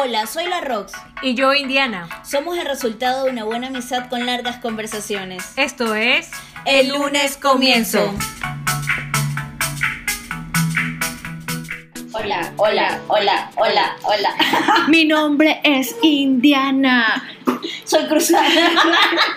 Hola, 0.00 0.26
soy 0.26 0.46
la 0.46 0.60
Rox. 0.60 0.92
Y 1.22 1.34
yo, 1.34 1.54
Indiana. 1.54 2.08
Somos 2.22 2.56
el 2.56 2.66
resultado 2.66 3.24
de 3.24 3.32
una 3.32 3.42
buena 3.42 3.66
amistad 3.66 4.08
con 4.08 4.26
largas 4.26 4.58
conversaciones. 4.58 5.54
Esto 5.56 5.96
es 5.96 6.30
El 6.64 6.90
lunes 6.90 7.36
comienzo. 7.36 8.14
Hola, 12.12 12.52
hola, 12.58 13.00
hola, 13.08 13.50
hola, 13.56 13.96
hola. 14.04 14.34
Mi 14.88 15.04
nombre 15.04 15.60
es 15.64 15.96
Indiana. 16.00 17.24
Soy 17.82 18.06
cruzada. 18.06 18.48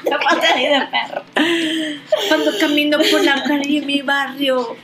de 0.04 0.12
pata 0.12 0.62
y 0.62 0.68
de 0.68 0.82
perro. 0.92 1.24
Cuando 2.28 2.52
camino 2.60 2.98
por 3.12 3.24
la 3.24 3.44
calle 3.44 3.80
de 3.80 3.86
mi 3.86 4.02
barrio. 4.02 4.76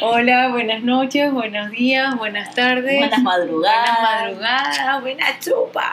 Hola, 0.00 0.48
buenas 0.48 0.82
noches, 0.82 1.32
buenos 1.32 1.70
días, 1.70 2.16
buenas 2.16 2.54
tardes. 2.54 2.98
Buenas 2.98 3.22
madrugadas. 3.22 3.98
Buenas 3.98 4.40
madrugadas, 4.40 5.00
buenas 5.00 5.40
chupas. 5.40 5.84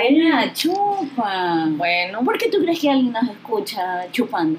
Buena 0.00 0.52
chupa. 0.52 1.64
Bueno, 1.70 2.24
¿Por 2.24 2.38
qué 2.38 2.48
tú 2.48 2.58
crees 2.58 2.78
que 2.80 2.90
alguien 2.90 3.12
nos 3.12 3.28
escucha 3.28 4.10
chupando? 4.12 4.58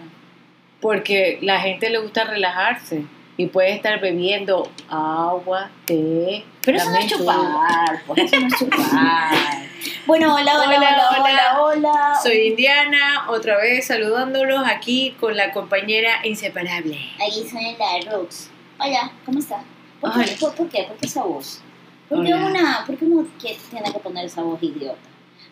porque 0.80 1.40
la 1.42 1.60
gente 1.60 1.90
le 1.90 1.98
gusta 2.00 2.24
relajarse 2.24 3.04
y 3.36 3.48
puede 3.48 3.74
estar 3.74 4.00
bebiendo 4.00 4.70
agua, 4.90 5.70
té. 5.86 6.44
Pero 6.64 6.78
eso 6.78 6.90
no 6.90 6.98
es 6.98 7.08
chupar, 7.08 8.02
pues 8.06 8.20
eso 8.24 8.40
no 8.40 8.48
es 8.48 8.54
chupar. 8.58 9.67
Bueno, 10.06 10.36
hola, 10.36 10.54
hola, 10.56 10.78
hola, 10.78 11.10
Hola, 11.20 11.62
hola. 11.62 12.20
Soy 12.22 12.48
Indiana, 12.48 13.26
otra 13.30 13.58
vez 13.58 13.88
saludándolos 13.88 14.64
aquí 14.66 15.16
con 15.20 15.36
la 15.36 15.52
compañera 15.52 16.20
inseparable. 16.24 17.00
Aquí 17.16 17.48
soy 17.50 17.76
la 17.78 18.12
Rox. 18.12 18.50
Hola, 18.80 19.12
¿cómo 19.26 19.40
está? 19.40 19.64
¿Por 20.00 20.14
qué? 20.14 20.20
Hola. 20.20 20.32
¿Por, 20.40 20.70
qué? 20.70 20.84
¿Por 20.84 20.98
qué 20.98 21.06
esa 21.06 21.24
voz? 21.24 21.62
¿Por 22.10 22.26
qué, 22.26 22.34
una, 22.34 22.84
¿Por 22.86 22.98
qué 22.98 23.06
uno 23.06 23.28
tiene 23.40 23.92
que 23.92 24.00
poner 24.00 24.26
esa 24.26 24.42
voz 24.42 24.62
idiota? 24.62 24.98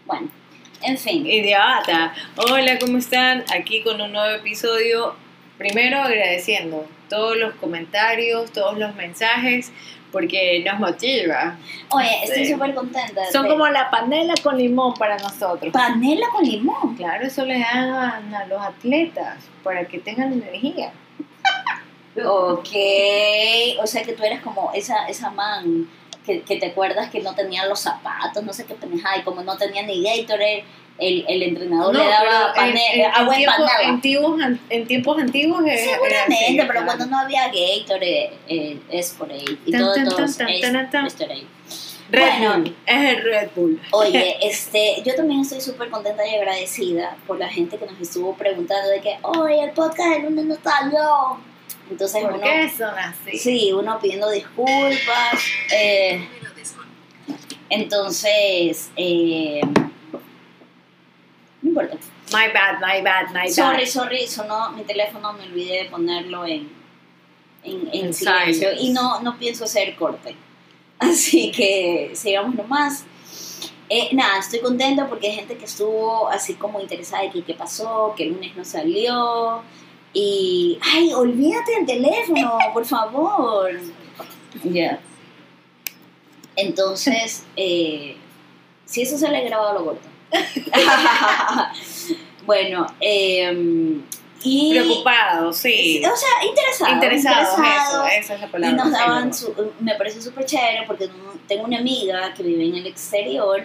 Bueno, 0.06 0.30
en 0.81 0.98
fin. 0.98 1.26
Idiota. 1.26 2.14
Hola, 2.36 2.80
¿cómo 2.80 2.98
están? 2.98 3.44
Aquí 3.54 3.81
con 3.81 4.00
un 4.02 4.12
nuevo 4.12 4.36
episodio. 4.36 5.16
Primero 5.58 6.00
agradeciendo 6.00 6.88
todos 7.09 7.38
los 7.38 7.56
comentarios, 7.56 8.52
todos 8.52 8.78
los 8.78 8.94
mensajes, 8.96 9.72
porque 10.11 10.64
nos 10.66 10.80
motiva. 10.80 11.58
Oye, 11.89 12.23
estoy 12.23 12.45
Sí. 12.45 12.53
súper 12.53 12.73
contenta. 12.73 13.22
Son 13.31 13.44
de- 13.44 13.50
como 13.50 13.67
la 13.67 13.89
panela 13.89 14.34
con 14.42 14.58
limón 14.58 14.94
para 14.94 15.17
nosotros. 15.17 15.72
Panela 15.73 16.28
con 16.31 16.44
limón. 16.44 16.95
Claro, 16.95 17.25
eso 17.25 17.45
le 17.45 17.59
dan 17.59 18.34
a 18.34 18.45
los 18.47 18.62
atletas 18.62 19.38
para 19.64 19.86
que 19.86 20.00
tengan 20.00 20.34
energía. 20.34 20.92
Ok, 22.25 22.70
o 23.81 23.88
sea 23.88 24.03
que 24.03 24.14
tú 24.14 24.23
eres 24.23 24.39
como 24.42 24.72
esa, 24.73 25.06
esa 25.08 25.31
man 25.31 25.89
que, 26.25 26.42
que 26.44 26.56
te 26.56 26.67
acuerdas 26.67 27.09
que 27.09 27.19
no 27.19 27.36
tenía 27.36 27.66
los 27.66 27.81
zapatos, 27.81 28.42
no 28.42 28.53
sé 28.53 28.66
qué 28.66 28.73
pendejada, 28.73 29.17
y 29.17 29.23
como 29.23 29.44
no 29.44 29.58
tenía 29.58 29.84
ni 29.84 30.02
Gatorade, 30.02 30.64
el, 30.98 31.26
el 31.28 31.44
entrenador 31.44 31.94
le 31.96 32.06
daba 32.06 32.54
en- 32.58 32.78
en, 32.78 33.00
en 33.02 33.06
agua 33.12 33.36
tiempos, 33.36 33.60
empanada. 33.60 33.84
en, 33.90 34.02
tiempos, 34.02 34.42
en 34.70 34.88
tiempos 34.88 35.20
antiguos 35.20 35.66
era 35.66 35.78
Seguramente, 35.78 36.46
así, 36.46 36.60
pero 36.68 36.86
cuando 36.86 37.06
no 37.08 37.20
había 37.20 37.48
Gatorade, 37.48 38.32
eh, 38.48 38.80
es 38.90 39.10
por 39.12 39.30
ahí. 39.32 39.44
Y 39.66 39.72
Tan, 39.72 39.82
todo, 39.82 39.94
tan, 39.94 40.06
todo 40.06 40.16
tan, 40.16 40.28
es, 40.50 41.14
por 41.16 41.32
ahí. 41.32 41.48
Red 42.08 42.22
Bueno. 42.40 42.54
Bull, 42.64 42.76
es 42.86 43.10
el 43.18 43.24
Red 43.24 43.50
Bull. 43.56 43.82
Oye, 43.92 44.38
este, 44.48 45.02
yo 45.04 45.16
también 45.16 45.42
estoy 45.42 45.60
súper 45.60 45.90
contenta 45.90 46.26
y 46.28 46.36
agradecida 46.36 47.18
por 47.28 47.40
la 47.40 47.50
gente 47.50 47.78
que 47.78 47.86
nos 47.88 48.00
estuvo 48.00 48.36
preguntando 48.36 48.90
de 48.90 49.02
que, 49.02 49.18
oye, 49.24 49.64
el 49.64 49.72
podcast 49.72 50.09
del 50.12 50.24
lunes 50.24 50.46
no 50.46 50.56
salió. 50.64 51.38
Entonces 51.90 52.22
¿Por 52.24 52.34
uno, 52.34 52.42
qué 52.44 52.70
son 52.76 52.98
así? 52.98 53.38
sí, 53.38 53.74
uno 53.74 54.00
pidiendo 54.00 54.30
disculpas. 54.30 55.40
eh, 55.74 56.28
entonces, 57.70 58.92
eh, 58.96 59.62
no. 59.64 59.84
My 62.31 62.52
bad, 62.52 62.80
my 62.81 63.02
bad, 63.02 63.28
my 63.28 63.46
bad. 63.46 63.50
Sorry, 63.50 63.86
sorry, 63.86 64.28
sonó 64.28 64.72
mi 64.72 64.84
teléfono, 64.84 65.34
me 65.34 65.44
olvidé 65.44 65.84
de 65.84 65.90
ponerlo 65.90 66.46
en, 66.46 66.69
en, 67.63 67.90
en 67.94 68.06
En 68.06 68.13
silencio 68.13 68.69
y 68.80 68.90
no, 68.90 69.22
no 69.22 69.38
pienso 69.38 69.66
hacer 69.66 69.96
corte. 69.96 70.36
Así 71.00 71.52
que 71.52 72.12
sigamos 72.13 72.56
nomás. 72.56 73.06
Eh, 73.90 74.09
nada, 74.13 74.40
estoy 74.40 74.59
contenta 74.59 75.08
porque 75.08 75.28
hay 75.28 75.36
gente 75.36 75.58
que 75.58 75.66
estuvo 75.66 76.28
así 76.30 76.56
como 76.56 76.80
interesada 76.80 77.22
de 77.22 77.30
que 77.30 77.44
qué 77.44 77.53
pasó, 77.53 78.16
que 78.18 78.24
el 78.24 78.34
lunes 78.34 78.56
no 78.56 78.66
salió. 78.66 79.62
Y, 80.12 80.80
ay, 80.81 81.13
olvídate 81.13 81.75
del 81.75 81.86
teléfono, 81.86 82.57
por 82.74 82.86
favor. 82.86 83.72
Ya. 84.63 85.00
Entonces, 86.56 87.44
eh, 87.56 88.16
si 88.86 89.02
eso 89.02 89.18
se 89.18 89.30
le 89.30 89.38
ha 89.38 89.42
grabado, 89.42 89.80
lo 89.80 89.86
corto. 89.86 90.15
bueno, 92.46 92.86
eh, 93.00 94.00
y... 94.44 94.72
Preocupado, 94.72 95.52
sí. 95.53 96.02
O 96.06 96.16
sea, 96.16 96.30
interesados. 96.47 96.94
Interesados, 96.94 97.47
eso, 97.53 97.58
interesados. 97.63 98.09
esa 98.19 98.34
es 98.36 98.40
la 98.41 98.47
Y 98.47 98.50
palabra. 98.50 98.84
nos 98.84 98.91
daban, 98.91 99.34
su, 99.34 99.53
me 99.80 99.96
pareció 99.96 100.22
súper 100.22 100.46
chévere 100.46 100.84
porque 100.86 101.08
no- 101.08 101.34
tengo 101.47 101.63
una 101.66 101.80
amiga 101.80 102.34
que 102.34 102.44
vive 102.44 102.66
en 102.66 102.75
el 102.75 102.88
exterior 102.88 103.63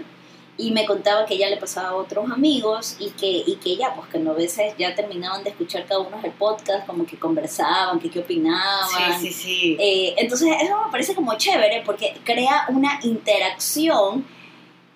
y 0.56 0.72
me 0.72 0.84
contaba 0.86 1.24
que 1.26 1.34
ella 1.34 1.48
le 1.48 1.56
pasaba 1.56 1.88
a 1.90 1.94
otros 1.94 2.30
amigos 2.30 2.96
y 2.98 3.10
que, 3.10 3.26
y 3.46 3.56
que 3.56 3.76
ya, 3.76 3.94
pues 3.94 4.08
que 4.08 4.18
a 4.18 4.32
veces 4.32 4.74
ya 4.78 4.94
terminaban 4.94 5.42
de 5.42 5.50
escuchar 5.50 5.86
cada 5.86 6.00
uno 6.00 6.20
el 6.22 6.32
podcast, 6.32 6.86
como 6.86 7.06
que 7.06 7.18
conversaban, 7.18 7.98
que 7.98 8.10
qué 8.10 8.20
opinaban. 8.20 9.20
sí, 9.20 9.28
sí, 9.28 9.32
sí. 9.32 9.76
Eh, 9.80 10.14
entonces 10.18 10.48
eso 10.62 10.76
me 10.84 10.90
parece 10.90 11.14
como 11.14 11.36
chévere 11.36 11.82
porque 11.84 12.14
crea 12.24 12.66
una 12.68 13.00
interacción 13.02 14.24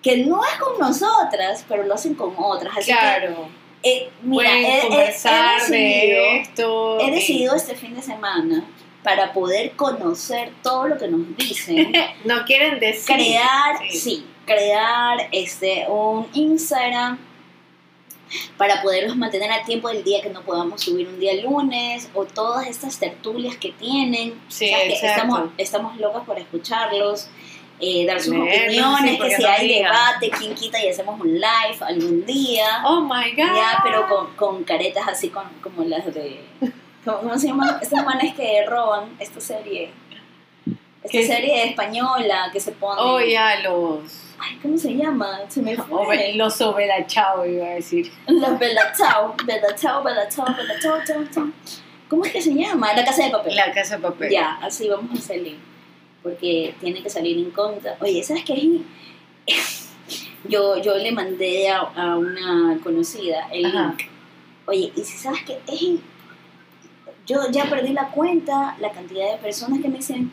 que 0.05 0.17
no 0.17 0.39
es 0.45 0.53
con 0.59 0.77
nosotras, 0.79 1.65
pero 1.67 1.81
lo 1.83 1.95
hacen 1.95 2.13
con 2.13 2.35
otras. 2.37 2.77
Así 2.77 2.91
claro. 2.91 3.49
que, 3.81 3.89
eh, 3.89 4.09
mira, 4.21 4.51
he- 4.53 4.61
he- 4.61 4.77
he 4.77 4.81
conversar 4.87 5.59
decidido- 5.61 6.21
de 6.21 6.39
esto. 6.41 6.99
He 6.99 7.11
decidido 7.11 7.55
este 7.55 7.75
fin 7.75 7.95
de 7.95 8.01
semana 8.03 8.63
para 9.03 9.33
poder 9.33 9.71
conocer 9.71 10.51
todo 10.61 10.87
lo 10.87 10.97
que 10.99 11.07
nos 11.07 11.35
dicen, 11.37 11.91
No 12.23 12.45
quieren 12.45 12.79
decir. 12.79 13.15
crear, 13.15 13.77
Sí. 13.89 13.97
sí, 13.99 14.25
crear 14.45 15.27
este 15.31 15.87
un 15.89 16.27
Instagram 16.33 17.17
para 18.57 18.81
poderlos 18.83 19.15
mantener 19.17 19.51
a 19.51 19.63
tiempo 19.63 19.87
del 19.87 20.03
día 20.03 20.21
que 20.21 20.29
no 20.29 20.41
podamos 20.41 20.81
subir 20.81 21.07
un 21.07 21.19
día 21.19 21.33
lunes 21.43 22.09
o 22.13 22.25
todas 22.25 22.67
estas 22.67 22.97
tertulias 22.99 23.55
que 23.57 23.71
tienen. 23.71 24.39
Sí, 24.49 24.65
O 24.65 24.67
sea, 24.69 24.79
que 24.87 24.93
estamos, 24.93 25.49
estamos 25.57 25.97
locas 25.97 26.23
por 26.25 26.37
escucharlos. 26.39 27.27
Eh, 27.79 28.05
dar 28.05 28.19
sus 28.21 28.33
sí, 28.33 28.39
opiniones, 28.39 29.11
que 29.11 29.17
porque 29.17 29.35
si 29.35 29.43
no 29.43 29.49
hay 29.49 29.67
debate, 29.79 30.29
quién 30.37 30.55
quita 30.55 30.83
y 30.83 30.89
hacemos 30.89 31.19
un 31.19 31.33
live 31.33 31.77
algún 31.81 32.25
día. 32.25 32.81
Oh 32.85 33.01
my 33.01 33.31
god. 33.31 33.55
Ya, 33.55 33.79
pero 33.83 34.07
con, 34.07 34.35
con 34.35 34.63
caretas 34.63 35.07
así 35.07 35.29
con, 35.29 35.43
como 35.61 35.83
las 35.83 36.05
de... 36.13 36.41
¿Cómo, 37.03 37.37
se 37.37 37.47
llaman? 37.47 37.77
Estas 37.81 38.03
manes 38.03 38.33
que 38.33 38.65
roban 38.65 39.15
esta 39.19 39.39
serie. 39.39 39.91
Esta 41.03 41.09
¿Qué? 41.11 41.27
serie 41.27 41.65
española 41.65 42.49
que 42.51 42.59
se 42.59 42.71
pone... 42.71 42.99
Oh, 42.99 43.19
ya, 43.21 43.59
los. 43.59 44.01
Ay, 44.39 44.57
¿cómo 44.61 44.75
se 44.77 44.95
llama? 44.95 45.39
Se 45.47 45.61
me 45.61 45.75
fue. 45.75 45.85
ove- 46.01 46.33
Los 46.35 46.59
ovelachados, 46.61 47.47
iba 47.47 47.67
a 47.67 47.69
decir. 47.75 48.11
Los 48.27 48.57
Belatao, 48.57 49.35
Belatao, 49.45 50.01
Belatao, 50.03 50.45
Belatao, 50.55 50.97
Tao, 51.05 51.23
Tao. 51.31 51.47
¿Cómo 52.09 52.25
es 52.25 52.31
que 52.31 52.41
se 52.41 52.53
llama? 52.53 52.93
La 52.93 53.05
Casa 53.05 53.23
de 53.25 53.29
Papel. 53.29 53.55
La 53.55 53.71
casa 53.71 53.97
de 53.97 54.01
papel. 54.01 54.29
Ya, 54.31 54.57
así 54.61 54.89
vamos 54.89 55.19
a 55.19 55.21
salir. 55.21 55.57
Porque 56.25 56.73
tiene 56.81 57.03
que 57.03 57.09
salir 57.11 57.37
incógnita. 57.37 57.97
Oye, 58.01 58.23
¿sabes 58.23 58.43
qué? 58.43 58.81
Yo, 60.47 60.77
yo 60.81 60.95
le 60.95 61.11
mandé 61.11 61.69
a, 61.69 61.79
a 61.79 62.17
una 62.17 62.79
conocida 62.83 63.47
el 63.51 63.65
Ajá. 63.65 63.95
link. 63.97 64.09
Oye, 64.67 64.91
y 64.95 65.01
si 65.01 65.17
sabes 65.17 65.43
que 65.43 65.59
es. 65.67 65.99
Yo 67.27 67.49
ya 67.51 67.69
perdí 67.69 67.93
la 67.93 68.09
cuenta, 68.09 68.75
la 68.79 68.91
cantidad 68.91 69.31
de 69.31 69.37
personas 69.37 69.81
que 69.81 69.87
me 69.87 69.97
dicen, 69.97 70.31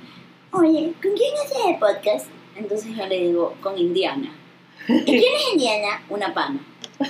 oye, 0.50 0.92
¿con 1.02 1.12
quién 1.12 1.34
haces 1.42 1.58
el 1.66 1.78
podcast? 1.78 2.26
Entonces 2.56 2.94
yo 2.96 3.06
le 3.06 3.19
digo, 3.20 3.55
con 3.62 3.78
Indiana. 3.78 4.31
¿Y 4.88 5.05
quién 5.05 5.34
es 5.34 5.52
Indiana? 5.52 6.02
Una 6.08 6.32
pana. 6.32 6.61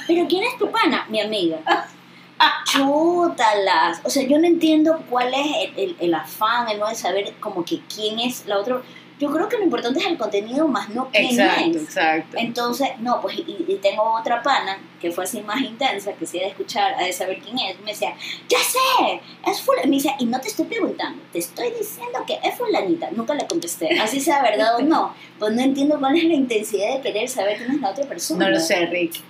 ¿Pero 0.06 0.26
quién 0.28 0.44
es 0.44 0.58
tu 0.58 0.70
pana? 0.70 1.06
Mi 1.08 1.20
amiga. 1.20 1.58
Chútalas. 2.64 4.00
O 4.04 4.10
sea, 4.10 4.22
yo 4.24 4.38
no 4.38 4.46
entiendo 4.46 5.02
cuál 5.10 5.32
es 5.34 5.46
el, 5.76 5.78
el- 5.78 5.96
el 6.00 6.14
afán, 6.14 6.68
el 6.68 6.78
no 6.78 6.88
de 6.88 6.94
saber 6.94 7.32
como 7.40 7.64
que 7.64 7.80
quién 7.94 8.18
es 8.18 8.46
la 8.46 8.58
otra. 8.58 8.82
Yo 9.20 9.30
creo 9.30 9.48
que 9.48 9.56
lo 9.56 9.62
importante 9.62 10.00
es 10.00 10.06
el 10.06 10.18
contenido, 10.18 10.66
más 10.66 10.88
no 10.88 11.08
quién 11.12 11.26
Exacto, 11.38 11.70
es. 11.78 11.82
exacto. 11.84 12.36
Entonces, 12.38 12.88
no, 12.98 13.20
pues, 13.20 13.38
y, 13.38 13.64
y 13.68 13.78
tengo 13.80 14.02
otra 14.18 14.42
pana 14.42 14.78
que 15.00 15.12
fue 15.12 15.22
así 15.24 15.40
más 15.42 15.60
intensa, 15.60 16.12
que 16.14 16.26
sí 16.26 16.40
de 16.40 16.48
escuchar, 16.48 16.94
ha 16.98 17.04
de 17.04 17.12
saber 17.12 17.38
quién 17.38 17.56
es. 17.60 17.78
Me 17.82 17.92
decía, 17.92 18.14
ya 18.48 18.58
sé, 18.58 19.20
es 19.46 19.60
fulanita. 19.60 19.88
Me 19.88 19.96
decía, 19.96 20.14
y 20.18 20.24
no 20.24 20.40
te 20.40 20.48
estoy 20.48 20.64
preguntando, 20.64 21.22
te 21.32 21.38
estoy 21.38 21.70
diciendo 21.78 22.24
que 22.26 22.40
es 22.42 22.54
fulanita. 22.56 23.10
Nunca 23.12 23.34
le 23.34 23.46
contesté, 23.46 24.00
así 24.00 24.18
sea 24.18 24.42
verdad 24.42 24.76
o 24.78 24.82
no. 24.82 25.14
Pues 25.38 25.52
no 25.52 25.60
entiendo 25.62 26.00
cuál 26.00 26.16
es 26.16 26.24
la 26.24 26.34
intensidad 26.34 26.96
de 26.96 27.00
querer 27.02 27.28
saber 27.28 27.58
quién 27.58 27.70
es 27.76 27.80
la 27.80 27.90
otra 27.90 28.04
persona. 28.06 28.46
No 28.46 28.50
lo 28.50 28.58
sé, 28.58 28.86
Rick. 28.86 29.20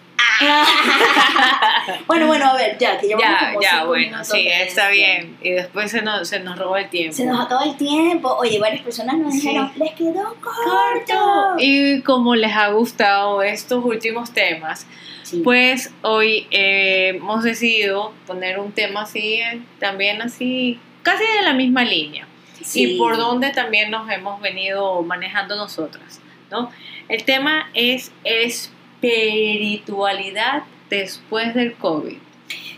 bueno, 2.07 2.27
bueno, 2.27 2.47
a 2.47 2.55
ver, 2.55 2.77
ya, 2.79 2.99
que 2.99 3.09
llevamos 3.09 3.29
Ya, 3.41 3.47
como 3.49 3.63
ya, 3.63 3.85
bueno, 3.85 4.07
minutos 4.07 4.29
sí, 4.29 4.47
está 4.49 4.89
bien. 4.91 5.37
Y 5.43 5.51
después 5.51 5.91
se 5.91 6.03
nos, 6.03 6.29
se 6.29 6.41
nos 6.41 6.59
robó 6.59 6.77
el 6.77 6.89
tiempo. 6.89 7.17
Se 7.17 7.27
nos 7.27 7.41
acaba 7.45 7.65
el 7.65 7.77
tiempo. 7.77 8.35
Oye, 8.39 8.59
varias 8.59 8.83
personas 8.83 9.17
nos 9.17 9.33
Sí. 9.33 9.41
dijeron, 9.41 9.73
les 9.77 9.93
quedó 9.93 10.35
corto. 10.41 11.55
Y 11.59 12.01
como 12.03 12.35
les 12.35 12.53
ha 12.55 12.69
gustado 12.69 13.43
estos 13.43 13.85
últimos 13.85 14.33
temas, 14.33 14.87
Sí. 15.23 15.41
pues 15.45 15.93
hoy 16.03 16.47
eh, 16.51 17.13
hemos 17.17 17.43
decidido 17.45 18.13
poner 18.27 18.59
un 18.59 18.73
tema 18.73 19.03
así, 19.03 19.35
eh, 19.35 19.61
también 19.79 20.21
así, 20.21 20.79
casi 21.03 21.23
de 21.37 21.43
la 21.43 21.53
misma 21.55 21.85
línea. 21.85 22.27
Sí. 22.63 22.95
Y 22.95 22.99
por 22.99 23.17
donde 23.17 23.51
también 23.51 23.91
nos 23.91 24.11
hemos 24.11 24.41
venido 24.41 25.03
manejando 25.03 25.57
nosotras, 25.57 26.21
¿no? 26.51 26.71
El 27.09 27.25
tema 27.25 27.69
es 27.75 28.13
espiritualidad 29.03 30.63
después 30.89 31.55
del 31.55 31.75
COVID. 31.75 32.19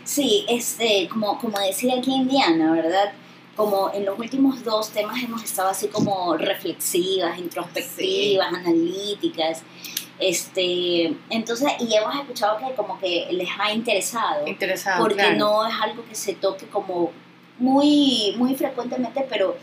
Sí, 0.03 0.45
este, 0.49 1.07
como, 1.09 1.39
como 1.39 1.59
decía 1.59 1.95
aquí 1.97 2.13
Indiana, 2.13 2.71
¿verdad? 2.71 3.13
Como 3.55 3.91
en 3.93 4.05
los 4.05 4.17
últimos 4.19 4.63
dos 4.63 4.89
temas 4.89 5.21
hemos 5.23 5.43
estado 5.43 5.69
así 5.69 5.87
como 5.87 6.35
reflexivas, 6.37 7.37
introspectivas, 7.39 8.53
analíticas. 8.53 9.63
Este, 10.19 11.15
entonces, 11.29 11.71
y 11.79 11.93
hemos 11.93 12.15
escuchado 12.15 12.57
que 12.57 12.73
como 12.75 12.99
que 12.99 13.27
les 13.31 13.49
ha 13.59 13.71
interesado. 13.71 14.47
Interesado, 14.47 15.01
porque 15.01 15.15
claro. 15.15 15.37
no 15.37 15.67
es 15.67 15.73
algo 15.81 16.05
que 16.05 16.15
se 16.15 16.33
toque 16.33 16.67
como 16.67 17.11
muy, 17.57 18.33
muy 18.37 18.55
frecuentemente, 18.55 19.25
pero 19.29 19.57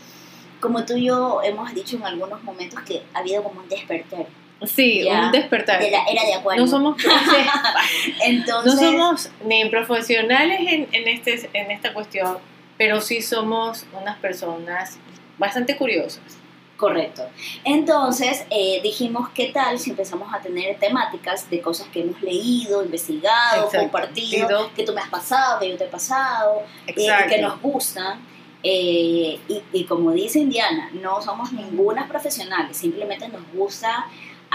como 0.59 0.85
tú 0.85 0.95
y 0.95 1.05
yo 1.05 1.41
hemos 1.43 1.73
dicho 1.73 1.97
en 1.97 2.03
algunos 2.03 2.43
momentos 2.43 2.81
que 2.81 3.03
ha 3.13 3.19
habido 3.19 3.43
como 3.43 3.61
un 3.61 3.69
despertar 3.69 4.27
Sí, 4.65 5.03
un 5.03 5.31
despertar. 5.31 5.81
de 5.81 5.91
la 5.91 6.03
era 6.05 6.23
de 6.25 6.33
Acuario. 6.35 6.63
No 6.63 6.69
somos, 6.69 6.97
Entonces, 8.25 8.73
no 8.73 8.79
somos 8.79 9.29
ni 9.45 9.65
profesionales 9.69 10.59
en, 10.61 10.87
en, 10.91 11.07
este, 11.07 11.49
en 11.53 11.71
esta 11.71 11.93
cuestión, 11.93 12.37
pero 12.77 13.01
sí 13.01 13.21
somos 13.21 13.85
unas 13.99 14.17
personas 14.19 14.97
bastante 15.37 15.75
curiosas. 15.75 16.37
Correcto. 16.83 17.29
Entonces 17.63 18.45
eh, 18.49 18.81
dijimos, 18.83 19.29
¿qué 19.29 19.51
tal 19.53 19.79
si 19.79 19.91
empezamos 19.91 20.33
a 20.33 20.39
tener 20.41 20.77
temáticas 20.79 21.49
de 21.49 21.61
cosas 21.61 21.87
que 21.87 22.01
hemos 22.01 22.21
leído, 22.21 22.83
investigado, 22.83 23.65
Exacto. 23.65 23.79
compartido, 23.79 24.69
que 24.75 24.83
tú 24.83 24.93
me 24.93 24.99
has 24.99 25.09
pasado, 25.09 25.59
que 25.61 25.69
yo 25.69 25.77
te 25.77 25.85
he 25.85 25.87
pasado, 25.87 26.63
eh, 26.87 27.07
que 27.29 27.41
nos 27.41 27.61
gustan? 27.61 28.19
Eh, 28.63 29.39
y, 29.47 29.61
y 29.71 29.83
como 29.85 30.11
dice 30.11 30.39
Indiana, 30.39 30.89
no 30.93 31.21
somos 31.21 31.53
ninguna 31.53 32.07
profesionales, 32.07 32.75
simplemente 32.75 33.27
nos 33.27 33.43
gusta 33.53 34.05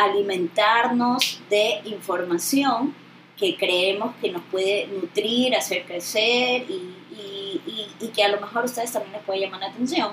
alimentarnos 0.04 1.40
de 1.50 1.80
información 1.84 2.94
que 3.36 3.56
creemos 3.56 4.14
que 4.20 4.30
nos 4.30 4.42
puede 4.50 4.86
nutrir, 4.88 5.54
hacer 5.54 5.84
crecer 5.84 6.64
y, 6.68 6.94
y- 7.12 7.60
y- 7.66 7.86
y 8.00 8.08
que 8.08 8.24
a 8.24 8.28
lo 8.28 8.40
mejor 8.40 8.62
a 8.62 8.64
ustedes 8.64 8.92
también 8.92 9.12
les 9.12 9.22
puede 9.22 9.40
llamar 9.40 9.60
la 9.60 9.66
atención. 9.68 10.12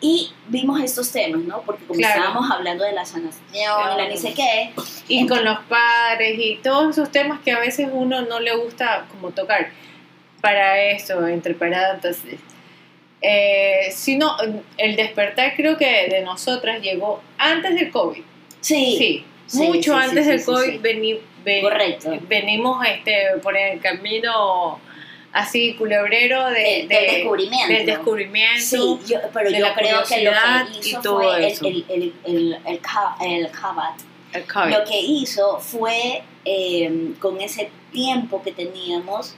Y 0.00 0.32
vimos 0.48 0.80
estos 0.80 1.12
temas, 1.12 1.42
¿no? 1.42 1.60
Porque 1.62 1.84
como 1.84 1.98
Claro. 2.00 2.40
hablando 2.50 2.84
de 2.84 2.92
la 2.92 3.04
sanación, 3.04 3.42
la 3.52 3.94
Claro. 3.94 4.08
ni 4.10 4.16
sé 4.16 4.32
qué, 4.34 4.72
Y 5.08 5.26
con 5.26 5.44
los 5.44 5.58
padres 5.68 6.38
y 6.38 6.56
todos 6.62 6.96
esos 6.96 7.10
temas 7.12 7.40
que 7.40 7.52
a 7.52 7.58
veces 7.60 7.88
uno 7.92 8.22
no 8.22 8.40
le 8.40 8.56
gusta 8.56 9.06
como 9.10 9.30
tocar. 9.30 9.70
Para 10.40 10.80
eso, 10.82 11.26
entre 11.26 11.52
paréntesis. 11.54 12.40
Eh, 13.20 13.90
sino, 13.92 14.34
el 14.78 14.96
despertar 14.96 15.54
creo 15.54 15.76
que 15.76 16.08
de 16.08 16.22
nosotras 16.22 16.80
llegó 16.80 17.20
antes 17.36 17.74
del 17.74 17.90
COVID. 17.90 18.22
Sí, 18.60 18.96
Sí, 18.98 19.24
Sí, 19.46 19.66
mucho 19.66 19.94
sí, 19.94 19.98
antes 20.00 20.26
del 20.26 20.44
COVID 20.44 20.80
veni- 20.80 21.18
ve- 21.44 21.60
correcto. 21.60 22.12
venimos 22.28 22.86
este, 22.86 23.36
por 23.42 23.56
el 23.56 23.80
camino 23.80 24.78
así 25.32 25.74
culebrero 25.74 26.46
de, 26.46 26.52
Del- 26.60 26.88
del 26.88 27.06
de- 27.06 27.12
descubrimiento. 27.16 27.72
del 27.74 27.86
descubrimiento. 27.86 28.60
Sí, 28.64 28.98
yo- 29.08 29.18
pero 29.34 29.50
yo 29.50 29.58
la 29.58 29.74
creo 29.74 30.02
que 30.04 30.22
lo 30.22 30.30
que 30.30 30.88
hizo 30.88 31.02
fue 31.02 31.46
el, 31.48 31.84
el, 31.88 32.14
el, 32.24 32.58
el. 32.64 33.50
Lo 34.70 34.84
que 34.84 35.00
hizo 35.00 35.58
fue, 35.58 36.22
eh, 36.44 37.12
con 37.18 37.40
ese 37.40 37.70
tiempo 37.92 38.42
que 38.42 38.52
teníamos, 38.52 39.34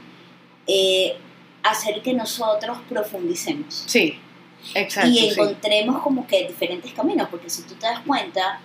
eh, 0.66 1.16
hacer 1.62 2.02
que 2.02 2.12
nosotros 2.12 2.78
profundicemos. 2.88 3.84
Sí, 3.86 4.18
exacto. 4.74 5.08
y 5.10 5.16
sí. 5.16 5.28
encontremos 5.30 6.02
como 6.02 6.26
que 6.26 6.46
diferentes 6.48 6.92
caminos, 6.92 7.28
porque 7.30 7.48
si 7.48 7.62
tú 7.62 7.74
te 7.74 7.86
das 7.86 8.00
cuenta, 8.00 8.60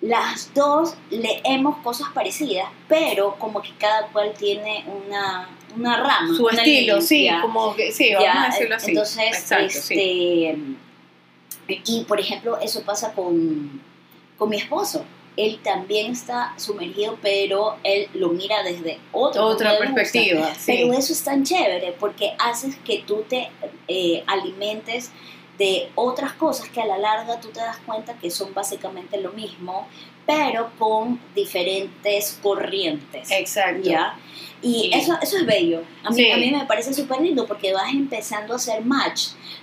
las 0.00 0.52
dos 0.54 0.94
leemos 1.10 1.78
cosas 1.78 2.08
parecidas, 2.14 2.68
pero 2.88 3.36
como 3.38 3.60
que 3.60 3.70
cada 3.78 4.06
cual 4.08 4.32
tiene 4.38 4.84
una, 4.86 5.48
una 5.76 5.96
rama. 5.98 6.34
Su 6.34 6.46
una 6.46 6.62
estilo, 6.62 7.00
sí, 7.02 7.28
como 7.42 7.74
que, 7.74 7.92
sí, 7.92 8.14
vamos 8.14 8.24
Ya, 8.24 8.42
a 8.42 8.46
decirlo 8.46 8.76
así. 8.76 8.90
Entonces, 8.92 9.24
Exacto, 9.26 9.64
este, 9.66 10.56
sí. 11.68 11.82
y 11.84 12.04
por 12.04 12.18
ejemplo, 12.18 12.58
eso 12.58 12.82
pasa 12.82 13.12
con, 13.12 13.82
con 14.38 14.48
mi 14.48 14.56
esposo. 14.56 15.04
Él 15.36 15.60
también 15.62 16.12
está 16.12 16.54
sumergido, 16.56 17.16
pero 17.22 17.76
él 17.84 18.08
lo 18.14 18.30
mira 18.30 18.62
desde 18.62 18.98
otro 19.12 19.46
Otra 19.46 19.78
perspectiva, 19.78 20.54
sí. 20.54 20.72
Pero 20.72 20.92
eso 20.92 21.12
es 21.12 21.22
tan 21.22 21.44
chévere 21.44 21.94
porque 21.98 22.34
haces 22.38 22.76
que 22.84 23.04
tú 23.06 23.24
te 23.28 23.48
eh, 23.86 24.24
alimentes 24.26 25.12
de 25.60 25.90
otras 25.94 26.32
cosas 26.32 26.70
que 26.70 26.80
a 26.80 26.86
la 26.86 26.96
larga 26.96 27.38
tú 27.38 27.48
te 27.48 27.60
das 27.60 27.76
cuenta 27.84 28.14
que 28.14 28.30
son 28.30 28.54
básicamente 28.54 29.20
lo 29.20 29.30
mismo, 29.32 29.86
pero 30.26 30.70
con 30.78 31.20
diferentes 31.34 32.38
corrientes. 32.42 33.30
Exacto. 33.30 33.82
¿ya? 33.88 34.18
Y 34.62 34.90
Y- 34.92 34.94
eso, 34.98 35.18
eso 35.20 35.36
es 35.36 35.44
bello. 35.46 35.82
A 36.02 36.08
mí, 36.10 36.16
Sí. 36.16 36.30
a 36.32 36.36
mí 36.38 36.50
me 36.50 36.64
parece 36.64 36.94
súper 36.94 37.20
lindo 37.20 37.46
porque 37.46 37.72
vas 37.74 37.92
empezando 37.92 38.54
a 38.54 38.56
hacer 38.56 38.82
match 38.84 39.20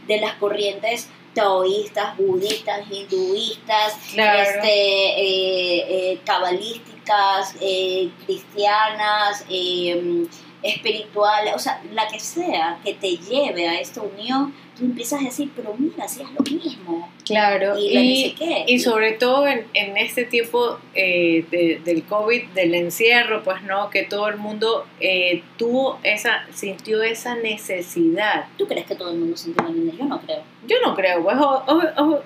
de 0.08 0.20
las 0.22 0.34
corrientes 0.36 1.10
taoístas, 1.34 2.16
budistas, 2.18 2.82
hinduistas, 2.92 3.94
Claro. 4.14 4.42
este, 4.42 4.70
eh, 4.70 6.12
eh, 6.14 6.20
cabalísticas, 6.26 7.56
eh, 7.62 8.10
cristianas, 8.26 9.46
eh, 9.50 10.28
espirituales, 10.64 11.54
o 11.56 11.60
sea, 11.60 11.82
la 11.94 12.08
que 12.08 12.20
sea 12.20 12.80
que 12.84 12.94
te 12.94 13.18
lleve 13.18 13.68
a 13.68 13.80
esta 13.80 14.02
unión, 14.02 14.54
tú 14.78 14.86
empiezas 14.86 15.22
a 15.22 15.26
decir, 15.26 15.52
pero 15.56 15.74
mira, 15.78 16.08
si 16.08 16.22
es 16.22 16.28
lo 16.32 16.42
mismo. 16.44 17.10
Claro, 17.26 17.78
Y, 17.78 17.90
sé 17.90 18.00
y, 18.00 18.32
qué. 18.34 18.64
y 18.68 18.80
sobre 18.80 19.14
todo 19.14 19.48
en, 19.48 19.66
en 19.74 19.98
este 19.98 20.26
tiempo 20.26 20.78
eh, 20.94 21.46
de- 21.52 21.82
del 21.84 22.04
COVID, 22.04 22.50
del 22.50 22.74
encierro, 22.76 23.44
pues 23.44 23.62
no, 23.64 23.90
que 23.90 24.04
todo 24.04 24.28
el 24.30 24.38
mundo 24.38 24.86
eh, 25.00 25.44
tuvo 25.58 26.00
esa, 26.04 26.46
sintió 26.54 27.04
esa 27.04 27.36
necesidad. 27.36 28.46
¿Tú 28.58 28.68
crees 28.68 28.86
que 28.86 28.96
todo 28.96 29.12
el 29.12 29.18
mundo 29.20 29.36
sintió 29.38 29.64
la 29.64 29.70
misma? 29.70 29.94
Yo 29.98 30.06
no 30.06 30.22
creo. 30.22 30.44
Yo 30.68 30.76
no 30.86 30.96
creo, 30.96 31.24
pues 31.24 31.38
o- 31.38 31.64
o- 31.68 32.04
o- 32.14 32.22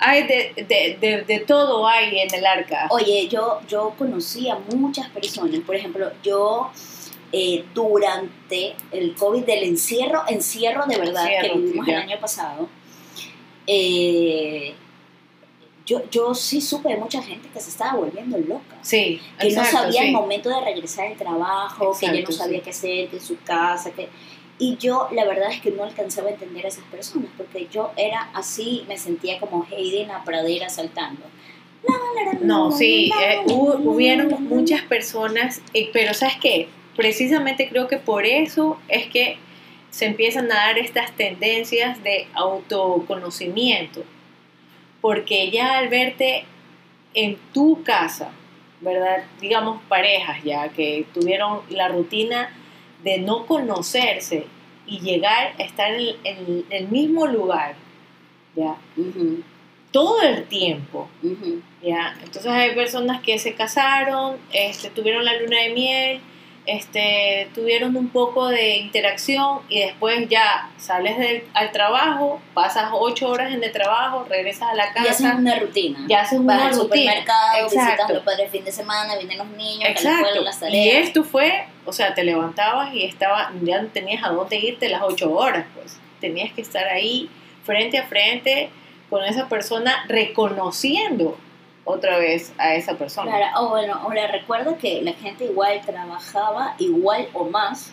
hay 0.00 0.22
de, 0.28 0.52
de, 0.68 0.96
de, 1.00 1.22
de 1.22 1.40
todo 1.40 1.86
hay 1.88 2.20
en 2.20 2.32
el 2.32 2.46
arca. 2.46 2.86
Oye, 2.90 3.26
yo, 3.28 3.60
yo 3.68 3.94
conocí 3.98 4.48
a 4.48 4.56
muchas 4.72 5.08
personas, 5.10 5.60
por 5.66 5.74
ejemplo, 5.74 6.10
yo 6.22 6.70
eh, 7.32 7.64
durante 7.74 8.74
el 8.92 9.14
COVID 9.14 9.44
del 9.44 9.64
encierro, 9.64 10.22
encierro 10.28 10.86
de 10.86 10.96
verdad 10.98 11.24
Encierro, 11.26 11.54
que 11.54 11.60
vivimos 11.60 11.88
el 11.88 11.94
año 11.96 12.20
pasado, 12.20 12.68
eh, 13.66 14.74
yo, 15.86 16.02
yo 16.10 16.34
sí 16.34 16.60
supe 16.60 16.90
de 16.90 16.96
mucha 16.98 17.22
gente 17.22 17.48
que 17.48 17.60
se 17.60 17.70
estaba 17.70 17.94
volviendo 17.98 18.36
loca. 18.38 18.76
Sí, 18.82 19.20
Que 19.38 19.44
no 19.44 19.50
exacto, 19.62 19.78
sabía 19.78 20.00
el 20.02 20.06
sí. 20.08 20.12
momento 20.12 20.48
de 20.50 20.60
regresar 20.62 21.06
al 21.06 21.16
trabajo, 21.16 21.96
que 21.98 22.06
ya 22.06 22.12
no 22.12 22.18
Exacto, 22.18 22.32
sabía 22.44 22.58
sí. 22.58 22.64
qué 22.64 22.70
hacer, 22.70 23.08
que 23.08 23.16
en 23.16 23.22
su 23.22 23.38
casa, 23.42 23.90
que... 23.92 24.08
Y 24.60 24.76
yo 24.76 25.08
la 25.12 25.24
verdad 25.24 25.52
es 25.52 25.60
que 25.60 25.70
no 25.70 25.84
alcanzaba 25.84 26.28
a 26.28 26.32
entender 26.32 26.64
a 26.64 26.68
esas 26.68 26.82
personas, 26.84 27.30
porque 27.36 27.68
yo 27.70 27.92
era 27.96 28.28
así, 28.34 28.84
me 28.88 28.98
sentía 28.98 29.38
como 29.38 29.64
Heidi 29.70 29.98
en 29.98 30.08
la 30.08 30.24
pradera 30.24 30.68
saltando. 30.68 31.22
No, 32.40 32.72
sí, 32.72 33.10
eh, 33.22 33.38
hubo- 33.46 33.76
hubieron 33.92 34.42
muchas 34.48 34.82
personas, 34.82 35.62
eh, 35.74 35.90
pero 35.92 36.12
¿sabes 36.12 36.34
qué? 36.42 36.68
Precisamente 36.98 37.68
creo 37.68 37.86
que 37.86 37.98
por 37.98 38.26
eso 38.26 38.76
es 38.88 39.06
que 39.06 39.36
se 39.88 40.06
empiezan 40.06 40.50
a 40.50 40.56
dar 40.56 40.78
estas 40.78 41.12
tendencias 41.12 42.02
de 42.02 42.26
autoconocimiento, 42.34 44.02
porque 45.00 45.48
ya 45.52 45.78
al 45.78 45.90
verte 45.90 46.44
en 47.14 47.36
tu 47.54 47.84
casa, 47.84 48.32
¿verdad? 48.80 49.22
Digamos 49.40 49.80
parejas 49.88 50.42
ya 50.42 50.70
que 50.70 51.06
tuvieron 51.14 51.60
la 51.70 51.86
rutina 51.86 52.50
de 53.04 53.18
no 53.18 53.46
conocerse 53.46 54.46
y 54.84 54.98
llegar 54.98 55.54
a 55.56 55.62
estar 55.62 55.94
en, 55.94 56.16
en 56.24 56.64
el 56.68 56.88
mismo 56.88 57.28
lugar, 57.28 57.76
¿ya? 58.56 58.74
Todo 59.92 60.20
el 60.22 60.48
tiempo. 60.48 61.08
¿ya? 61.80 62.16
Entonces 62.24 62.50
hay 62.50 62.74
personas 62.74 63.22
que 63.22 63.38
se 63.38 63.54
casaron, 63.54 64.38
este, 64.52 64.90
tuvieron 64.90 65.24
la 65.24 65.40
luna 65.40 65.62
de 65.62 65.70
miel, 65.70 66.20
este, 66.68 67.48
tuvieron 67.54 67.96
un 67.96 68.10
poco 68.10 68.48
de 68.48 68.76
interacción 68.76 69.60
y 69.70 69.80
después 69.80 70.28
ya 70.28 70.68
sales 70.76 71.16
del, 71.16 71.44
al 71.54 71.72
trabajo, 71.72 72.42
pasas 72.52 72.90
ocho 72.92 73.30
horas 73.30 73.54
en 73.54 73.64
el 73.64 73.72
trabajo, 73.72 74.26
regresas 74.28 74.68
a 74.72 74.74
la 74.74 74.92
casa. 74.92 75.04
Ya 75.06 75.10
haces 75.12 75.34
una 75.34 75.58
rutina. 75.58 75.98
Ya 76.06 76.20
haces 76.20 76.38
una 76.38 76.54
Vas 76.56 76.62
al 76.64 76.68
rutina. 76.78 76.82
supermercado, 76.82 77.64
visitas 77.64 77.88
Exacto. 77.88 78.12
a 78.12 78.14
los 78.16 78.22
padres 78.22 78.40
el 78.44 78.50
fin 78.50 78.64
de 78.64 78.72
semana, 78.72 79.16
vienen 79.16 79.38
los 79.38 79.46
niños, 79.48 79.80
la 79.84 79.88
Exacto. 79.88 80.26
escuela, 80.26 80.40
las 80.42 80.56
Y 80.58 80.60
tareas. 80.60 81.06
esto 81.08 81.24
fue, 81.24 81.64
o 81.86 81.92
sea, 81.94 82.14
te 82.14 82.22
levantabas 82.22 82.92
y 82.94 83.04
estaba, 83.04 83.50
ya 83.62 83.80
no 83.80 83.88
tenías 83.88 84.22
a 84.22 84.28
dónde 84.28 84.56
irte 84.58 84.90
las 84.90 85.00
ocho 85.02 85.32
horas, 85.34 85.64
pues. 85.74 85.98
Tenías 86.20 86.52
que 86.52 86.60
estar 86.60 86.86
ahí 86.86 87.30
frente 87.64 87.96
a 87.96 88.06
frente 88.06 88.68
con 89.08 89.24
esa 89.24 89.48
persona 89.48 90.04
reconociendo 90.06 91.38
otra 91.88 92.18
vez 92.18 92.52
a 92.58 92.74
esa 92.74 92.96
persona. 92.96 93.30
Claro, 93.30 93.46
oh, 93.60 93.68
bueno, 93.70 93.94
ahora 93.94 94.26
recuerda 94.28 94.76
que 94.76 95.02
la 95.02 95.12
gente 95.14 95.44
igual 95.44 95.80
trabajaba 95.84 96.74
igual 96.78 97.28
o 97.32 97.44
más 97.44 97.92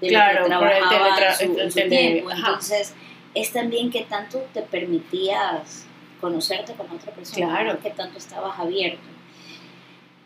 de 0.00 0.08
Claro, 0.08 0.40
lo 0.40 0.44
que 0.44 0.66
trabajaba 0.66 1.16
teletra- 1.16 1.40
en 1.40 1.54
su, 1.54 1.60
en 1.60 1.70
su 1.72 1.88
tiempo. 1.88 2.30
Entonces, 2.30 2.94
es 3.34 3.52
también 3.52 3.90
que 3.90 4.02
tanto 4.04 4.38
te 4.52 4.62
permitías 4.62 5.86
conocerte 6.20 6.72
con 6.74 6.90
otra 6.90 7.12
persona, 7.12 7.46
Claro. 7.48 7.78
que 7.80 7.90
tanto 7.90 8.18
estabas 8.18 8.58
abierto. 8.58 9.06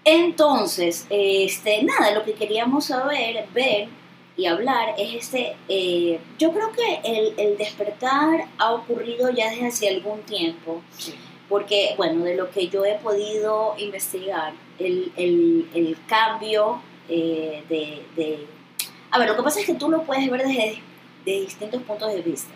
Entonces, 0.04 1.06
este, 1.10 1.82
nada, 1.82 2.12
lo 2.12 2.24
que 2.24 2.32
queríamos 2.34 2.86
saber, 2.86 3.46
ver 3.52 3.88
y 4.36 4.46
hablar 4.46 4.94
es 4.96 5.14
este, 5.24 5.56
eh, 5.68 6.18
yo 6.38 6.52
creo 6.52 6.72
que 6.72 7.00
el, 7.04 7.34
el 7.36 7.58
despertar 7.58 8.46
ha 8.58 8.72
ocurrido 8.72 9.30
ya 9.30 9.50
desde 9.50 9.66
hace 9.66 9.88
algún 9.88 10.22
tiempo, 10.22 10.80
Sí. 10.96 11.14
Porque, 11.50 11.94
bueno, 11.98 12.24
de 12.24 12.36
lo 12.36 12.50
que 12.50 12.68
yo 12.68 12.84
he 12.86 12.94
podido 12.94 13.74
investigar, 13.76 14.54
el, 14.78 15.12
el, 15.16 15.68
el 15.74 15.96
cambio 16.06 16.80
eh, 17.08 17.62
de, 17.68 18.02
de... 18.16 18.46
A 19.10 19.18
ver, 19.18 19.28
lo 19.28 19.36
que 19.36 19.42
pasa 19.42 19.60
es 19.60 19.66
que 19.66 19.74
tú 19.74 19.90
lo 19.90 20.04
puedes 20.04 20.30
ver 20.30 20.46
desde 20.46 20.80
de 21.24 21.40
distintos 21.40 21.82
puntos 21.82 22.12
de 22.12 22.22
vista. 22.22 22.54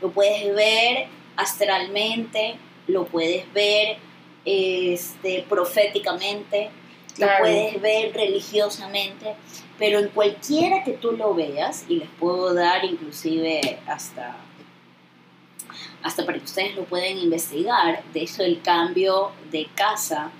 Lo 0.00 0.10
puedes 0.10 0.54
ver 0.54 1.08
astralmente, 1.36 2.54
lo 2.86 3.04
puedes 3.04 3.52
ver 3.52 3.98
este, 4.44 5.44
proféticamente, 5.48 6.70
lo 7.18 7.26
puedes 7.40 7.80
ver 7.80 8.14
religiosamente, 8.14 9.34
pero 9.78 9.98
en 9.98 10.08
cualquiera 10.08 10.84
que 10.84 10.92
tú 10.92 11.12
lo 11.12 11.34
veas, 11.34 11.84
y 11.88 11.96
les 11.96 12.08
puedo 12.20 12.54
dar 12.54 12.84
inclusive 12.84 13.80
hasta, 13.86 14.36
hasta 16.02 16.24
para 16.26 16.38
que 16.38 16.44
ustedes 16.44 16.76
lo 16.76 16.84
puedan 16.84 17.16
investigar, 17.18 18.02
de 18.12 18.22
eso 18.22 18.42
el 18.42 18.60
cambio 18.62 19.32
de 19.50 19.66
casa, 19.74 20.30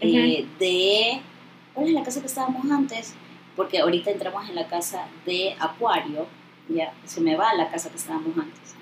eh, 0.00 0.46
de... 0.58 1.20
¿Cuál 1.74 1.88
es 1.88 1.92
la 1.94 2.02
casa 2.02 2.20
que 2.20 2.26
estábamos 2.26 2.68
antes? 2.70 3.14
Porque 3.56 3.78
ahorita 3.80 4.10
entramos 4.10 4.48
en 4.48 4.54
la 4.56 4.66
casa 4.66 5.06
de 5.24 5.56
Acuario, 5.60 6.26
ya 6.68 6.92
se 7.04 7.20
me 7.20 7.36
va 7.36 7.54
la 7.54 7.70
casa 7.70 7.88
que 7.90 7.96
estábamos 7.96 8.36
antes. 8.36 8.74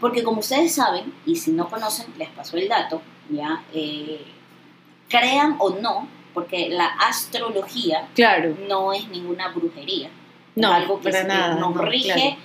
Porque 0.00 0.22
como 0.22 0.40
ustedes 0.40 0.74
saben, 0.74 1.12
y 1.26 1.36
si 1.36 1.50
no 1.52 1.68
conocen, 1.68 2.06
les 2.18 2.28
paso 2.30 2.56
el 2.56 2.68
dato, 2.68 3.02
ya, 3.30 3.62
eh, 3.74 4.24
crean 5.08 5.56
o 5.58 5.70
no, 5.70 6.08
porque 6.32 6.68
la 6.70 6.86
astrología 6.86 8.08
Claro, 8.14 8.54
no 8.68 8.92
es 8.92 9.08
ninguna 9.08 9.48
brujería. 9.48 10.08
no, 10.56 10.72
algo 10.72 10.98
que 11.00 11.10
para 11.10 11.22
se- 11.22 11.28
nada. 11.28 11.54
nos 11.56 11.74
no, 11.74 11.82
rige. 11.82 12.12
claro. 12.12 12.36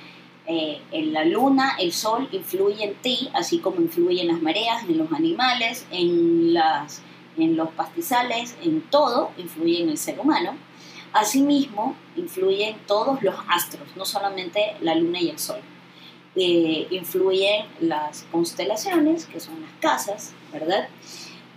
Eh, 0.47 0.79
en 0.91 1.11
la 1.11 1.25
luna, 1.25 1.75
el 1.79 1.91
sol 1.91 2.29
influye 2.31 2.83
en 2.83 2.95
ti, 2.95 3.29
así 3.33 3.57
como 3.59 3.81
influye 3.81 4.21
en 4.21 4.27
las 4.27 4.41
mareas, 4.41 4.83
en 4.83 4.97
los 4.97 5.11
animales, 5.11 5.87
en, 5.89 6.53
las, 6.53 7.01
en 7.37 7.55
los 7.55 7.69
pastizales, 7.69 8.55
en 8.63 8.81
todo, 8.81 9.31
influye 9.37 9.81
en 9.81 9.89
el 9.89 9.97
ser 9.97 10.19
humano. 10.19 10.55
Asimismo, 11.13 11.95
influyen 12.15 12.77
todos 12.85 13.23
los 13.23 13.35
astros, 13.47 13.87
no 13.95 14.05
solamente 14.05 14.75
la 14.81 14.93
luna 14.95 15.19
y 15.19 15.29
el 15.29 15.39
sol. 15.39 15.61
Eh, 16.35 16.87
influyen 16.91 17.65
las 17.79 18.23
constelaciones, 18.31 19.25
que 19.25 19.39
son 19.39 19.61
las 19.61 19.71
casas, 19.79 20.33
¿verdad? 20.51 20.89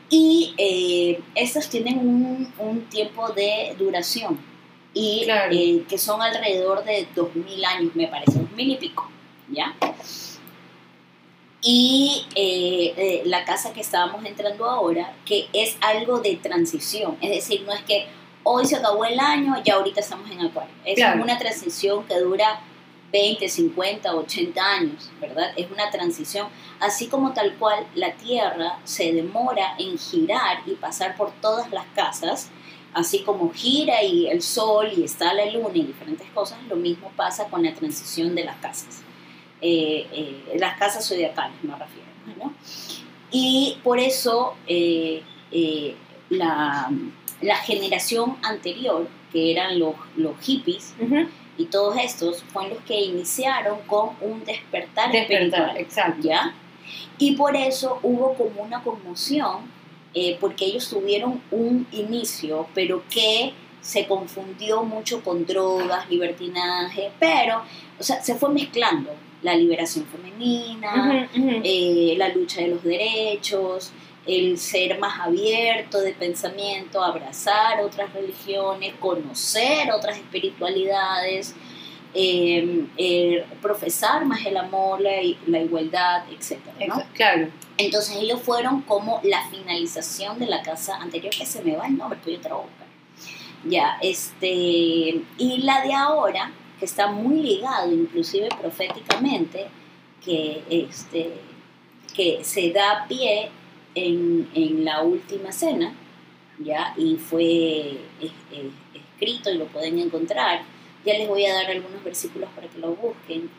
Y 0.09 0.54
eh, 0.57 1.21
estas 1.35 1.68
tienen 1.68 1.99
un, 1.99 2.52
un 2.59 2.83
tiempo 2.83 3.28
de 3.30 3.75
duración 3.78 4.38
y 4.95 5.23
Claro. 5.25 5.52
eh, 5.54 5.85
que 5.88 5.99
son 5.99 6.21
alrededor 6.23 6.85
de 6.85 7.07
2000 7.14 7.64
años, 7.64 7.95
me 7.95 8.09
parece, 8.09 8.38
2000 8.38 8.71
y 8.73 8.76
pico, 8.76 9.09
¿ya? 9.50 9.75
Y 11.61 12.25
eh, 12.37 12.95
eh, 12.97 13.23
la 13.26 13.45
casa 13.45 13.73
que 13.73 13.80
estábamos 13.80 14.25
entrando 14.25 14.64
ahora, 14.68 15.12
que 15.25 15.49
es 15.52 15.76
algo 15.80 16.21
de 16.21 16.37
transición, 16.37 17.16
es 17.21 17.30
decir, 17.30 17.62
no 17.66 17.73
es 17.73 17.83
que 17.83 18.07
hoy 18.45 18.64
se 18.64 18.76
acabó 18.76 19.04
el 19.04 19.18
año, 19.18 19.57
ya 19.64 19.75
ahorita 19.75 20.00
estamos 20.00 20.30
en 20.30 20.40
Acuario, 20.40 20.73
es 20.85 20.95
Claro. 20.95 21.21
una 21.23 21.37
transición 21.37 22.04
que 22.04 22.18
dura 22.21 22.61
20, 23.12 23.49
50, 23.49 24.14
80 24.14 24.62
años, 24.64 25.11
¿verdad? 25.21 25.50
Es 25.57 25.68
una 25.71 25.90
transición, 25.90 26.47
así 26.78 27.09
como 27.09 27.33
tal 27.33 27.54
cual 27.54 27.87
la 27.95 28.12
Tierra 28.12 28.78
se 28.85 29.12
demora 29.12 29.75
en 29.78 29.99
girar 29.99 30.61
y 30.66 30.73
pasar 30.75 31.16
por 31.16 31.33
todas 31.40 31.71
las 31.73 31.87
casas, 31.95 32.50
así 32.95 33.21
como 33.21 33.52
gira 33.52 34.02
y 34.02 34.28
el 34.28 34.42
Sol 34.42 34.90
y 34.97 35.04
está 35.04 35.35
la 35.35 35.47
Luna 35.47 35.71
y 35.75 35.83
diferentes 35.83 36.28
cosas, 36.30 36.59
lo 36.68 36.76
mismo 36.76 37.11
pasa 37.16 37.49
con 37.49 37.62
la 37.62 37.75
transición 37.75 38.35
de 38.35 38.45
las 38.45 38.57
casas. 38.57 39.02
Eh, 39.61 40.07
eh, 40.12 40.57
las 40.57 40.78
casas 40.78 41.07
zodiacales 41.07 41.57
me 41.62 41.75
refiero, 41.75 42.09
¿no? 42.38 42.54
Y 43.30 43.78
por 43.83 43.99
eso 43.99 44.54
eh, 44.66 45.23
la, 46.30 46.90
la 47.40 47.57
generación 47.57 48.37
anterior, 48.42 49.09
que 49.33 49.52
eran 49.52 49.78
los, 49.78 49.95
los 50.16 50.38
hippies, 50.40 50.95
y 51.59 51.64
todos 51.66 51.97
estos 51.99 52.42
fueron 52.45 52.75
los 52.75 52.85
que 52.85 53.00
iniciaron 53.00 53.80
con 53.87 54.11
un 54.21 54.45
despertar, 54.45 55.11
Despertar, 55.11 55.42
espiritual, 55.42 55.76
exacto. 55.76 56.23
¿ya? 56.23 56.54
Y 57.18 57.33
por 57.33 57.57
eso 57.57 57.99
hubo 58.02 58.35
como 58.35 58.62
una 58.62 58.83
conmoción, 58.83 59.71
eh, 60.15 60.37
porque 60.41 60.67
ellos 60.67 60.88
tuvieron 60.88 61.41
un 61.50 61.87
inicio, 61.93 62.67
pero 62.75 63.03
que 63.11 63.53
se 63.81 64.07
confundió 64.07 64.83
mucho 64.83 65.23
con 65.23 65.47
drogas, 65.47 66.09
libertinaje, 66.11 67.11
pero, 67.19 67.62
o 67.99 68.03
sea, 68.03 68.23
se 68.23 68.35
fue 68.35 68.50
mezclando 68.50 69.15
la 69.43 69.55
liberación 69.55 70.05
femenina, 70.07 71.29
eh, 71.35 72.15
la 72.17 72.29
lucha 72.29 72.61
de 72.61 72.69
los 72.69 72.83
derechos, 72.83 73.93
el 74.27 74.59
ser 74.59 74.99
más 74.99 75.21
abierto 75.21 76.00
de 76.00 76.12
pensamiento, 76.12 77.03
abrazar 77.03 77.81
otras 77.81 78.12
religiones, 78.12 78.95
conocer 79.00 79.91
otras 79.93 80.19
espiritualidades, 80.19 81.55
eh, 82.15 82.85
eh, 82.97 83.45
profesar 83.62 84.25
más 84.27 84.45
el 84.45 84.57
amor, 84.57 85.00
la, 85.00 85.12
la 85.47 85.61
igualdad, 85.61 86.25
etc. 86.31 86.59
Claro. 87.15 87.49
Entonces 87.78 88.16
ellos 88.16 88.40
fueron 88.42 88.82
como 88.82 89.20
la 89.23 89.49
finalización 89.49 90.38
de 90.38 90.47
la 90.47 90.62
casa 90.62 90.97
anterior, 90.97 91.32
que 91.32 91.47
se 91.47 91.62
me 91.62 91.76
va 91.76 91.87
el 91.87 91.97
nombre, 91.97 92.18
pero 92.25 92.38
yo 92.40 92.62
te. 92.78 93.68
Ya, 93.70 93.99
este, 94.02 94.49
y 95.38 95.58
la 95.62 95.82
de 95.82 95.92
ahora, 95.94 96.52
que 96.78 96.85
está 96.85 97.08
muy 97.08 97.40
ligado 97.42 97.92
inclusive 97.92 98.49
proféticamente, 98.61 99.66
que, 100.25 100.62
este, 100.70 101.32
que 102.14 102.44
se 102.44 102.70
da 102.73 103.06
pie 103.08 103.50
en, 103.94 104.49
en 104.54 104.85
la 104.85 105.02
última 105.02 105.50
cena, 105.52 105.92
ya, 106.58 106.94
y 106.97 107.16
fue 107.16 107.99
es- 108.20 108.32
es- 108.52 109.00
escrito 109.14 109.50
y 109.50 109.58
lo 109.58 109.66
pueden 109.66 109.99
encontrar. 109.99 110.62
Ya 111.04 111.14
les 111.14 111.28
voy 111.28 111.44
a 111.47 111.54
dar 111.54 111.66
algunos 111.70 112.02
versículos 112.04 112.49
para 112.54 112.68
que 112.68 112.78
lo 112.78 112.94
busquen, 112.94 113.50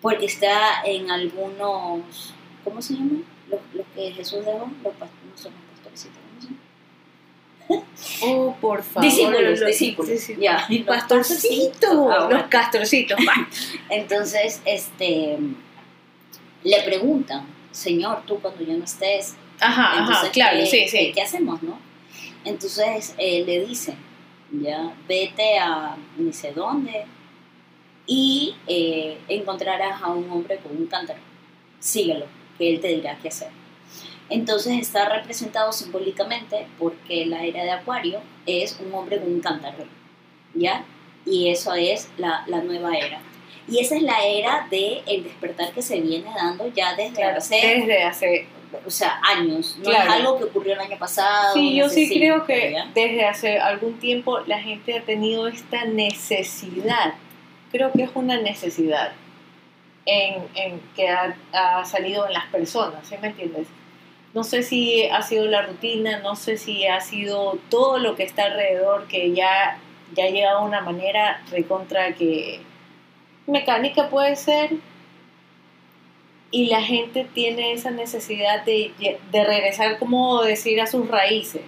porque 0.00 0.26
está 0.26 0.82
en 0.84 1.10
algunos, 1.10 2.34
¿cómo 2.64 2.80
se 2.82 2.94
llaman? 2.94 3.24
Los, 3.48 3.60
los 3.74 3.86
que 3.94 4.12
Jesús 4.12 4.44
dejó, 4.44 4.58
los 4.82 4.94
no 4.94 5.36
son 5.36 5.52
los 5.52 5.80
pastorcitos, 5.82 6.16
¿cómo 6.18 6.40
se 6.40 6.46
llaman? 6.48 6.60
Oh, 8.22 8.56
por 8.60 8.82
favor. 8.82 9.02
Discípulos, 9.08 9.42
Los- 9.60 9.66
discípulos. 9.66 10.20
sí. 10.20 10.36
Ya, 10.40 10.66
los 10.68 10.80
pastorcitos. 10.86 11.90
Ah, 11.90 12.24
bueno. 12.24 12.30
Los 12.30 12.42
castorcitos. 12.48 13.18
va. 13.20 13.48
Entonces, 13.88 14.60
este, 14.64 15.38
le 16.64 16.82
preguntan, 16.82 17.46
Señor, 17.70 18.22
tú 18.26 18.40
cuando 18.40 18.64
yo 18.64 18.76
no 18.76 18.84
estés, 18.84 19.36
Ajá, 19.60 19.98
entonces, 19.98 20.22
ajá, 20.24 20.32
claro, 20.32 20.58
¿qué, 20.58 20.66
sí, 20.66 20.88
sí. 20.88 21.12
¿qué 21.14 21.22
hacemos, 21.22 21.62
no? 21.62 21.78
Entonces 22.44 23.14
eh, 23.18 23.44
le 23.46 23.64
dicen, 23.66 23.96
ya, 24.50 24.92
vete 25.06 25.58
a 25.58 25.96
ni 26.16 26.32
sé 26.32 26.52
dónde 26.52 27.04
y 28.06 28.56
eh, 28.66 29.18
encontrarás 29.28 30.02
a 30.02 30.08
un 30.08 30.28
hombre 30.30 30.56
con 30.58 30.76
un 30.76 30.86
cántaro. 30.86 31.20
Síguelo, 31.78 32.26
que 32.60 32.70
él 32.70 32.80
te 32.80 32.88
dirá 32.88 33.16
qué 33.20 33.28
hacer. 33.28 33.48
Entonces 34.28 34.78
está 34.78 35.08
representado 35.08 35.72
simbólicamente 35.72 36.66
porque 36.78 37.24
la 37.24 37.42
era 37.42 37.64
de 37.64 37.70
Acuario 37.70 38.20
es 38.44 38.78
un 38.78 38.92
hombre 38.94 39.18
con 39.18 39.32
un 39.32 39.40
cántaro, 39.40 39.84
¿ya? 40.54 40.84
Y 41.24 41.48
eso 41.48 41.74
es 41.74 42.10
la, 42.18 42.44
la 42.46 42.60
nueva 42.60 42.96
era. 42.96 43.20
Y 43.66 43.78
esa 43.78 43.96
es 43.96 44.02
la 44.02 44.22
era 44.24 44.68
del 44.70 45.02
el 45.06 45.24
despertar 45.24 45.72
que 45.72 45.80
se 45.80 46.00
viene 46.00 46.30
dando 46.34 46.68
ya 46.68 46.94
desde 46.94 47.14
Claro, 47.14 47.38
hace 47.38 47.56
desde 47.56 48.02
hace 48.04 48.46
o 48.86 48.90
sea, 48.90 49.20
años, 49.24 49.78
no 49.82 49.90
es 49.90 49.98
algo 49.98 50.38
que 50.38 50.44
ocurrió 50.44 50.74
el 50.74 50.80
año 50.80 50.98
pasado. 50.98 51.54
Sí, 51.54 51.74
yo 51.74 51.88
sí 51.88 52.08
creo 52.08 52.44
que 52.44 52.76
desde 52.94 53.24
hace 53.24 53.58
algún 53.58 53.98
tiempo 53.98 54.38
la 54.46 54.60
gente 54.60 54.98
ha 54.98 55.02
tenido 55.02 55.48
esta 55.48 55.86
necesidad, 55.86 57.14
creo 57.72 57.90
que 57.90 58.04
es 58.04 58.10
una 58.14 58.40
necesidad 58.40 59.12
en, 60.06 60.48
en 60.54 60.80
que 60.96 61.08
ha, 61.08 61.36
ha, 61.52 61.84
salido 61.84 62.26
en 62.26 62.32
las 62.32 62.46
personas, 62.46 63.06
¿sí 63.06 63.16
me 63.20 63.28
entiendes? 63.28 63.66
No 64.34 64.44
sé 64.44 64.62
si 64.62 65.06
ha 65.06 65.22
sido 65.22 65.46
la 65.46 65.62
rutina, 65.62 66.20
no 66.20 66.36
sé 66.36 66.56
si 66.56 66.86
ha 66.86 67.00
sido 67.00 67.58
todo 67.68 67.98
lo 67.98 68.14
que 68.14 68.22
está 68.22 68.44
alrededor 68.44 69.08
que 69.08 69.32
ya, 69.32 69.78
ya 70.14 70.24
ha 70.24 70.30
llegado 70.30 70.58
a 70.58 70.64
una 70.64 70.80
manera 70.80 71.42
recontra 71.50 72.12
que 72.14 72.60
mecánica 73.46 74.08
puede 74.08 74.36
ser, 74.36 74.70
y 76.50 76.66
la 76.66 76.82
gente 76.82 77.26
tiene 77.32 77.72
esa 77.72 77.90
necesidad 77.90 78.64
de, 78.64 78.92
regresar, 79.32 79.98
como 79.98 80.42
decir, 80.42 80.80
a 80.80 80.86
sus 80.86 81.08
raíces. 81.08 81.62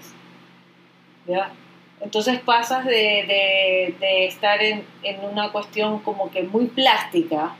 ¿ya? 1.26 1.52
Entonces 2.00 2.40
pasas 2.40 2.84
de, 2.84 3.94
estar 4.26 4.60
en, 4.62 4.84
una 5.22 5.52
cuestión 5.52 6.00
como 6.00 6.30
que 6.30 6.42
muy 6.42 6.66
plástica 6.66 7.54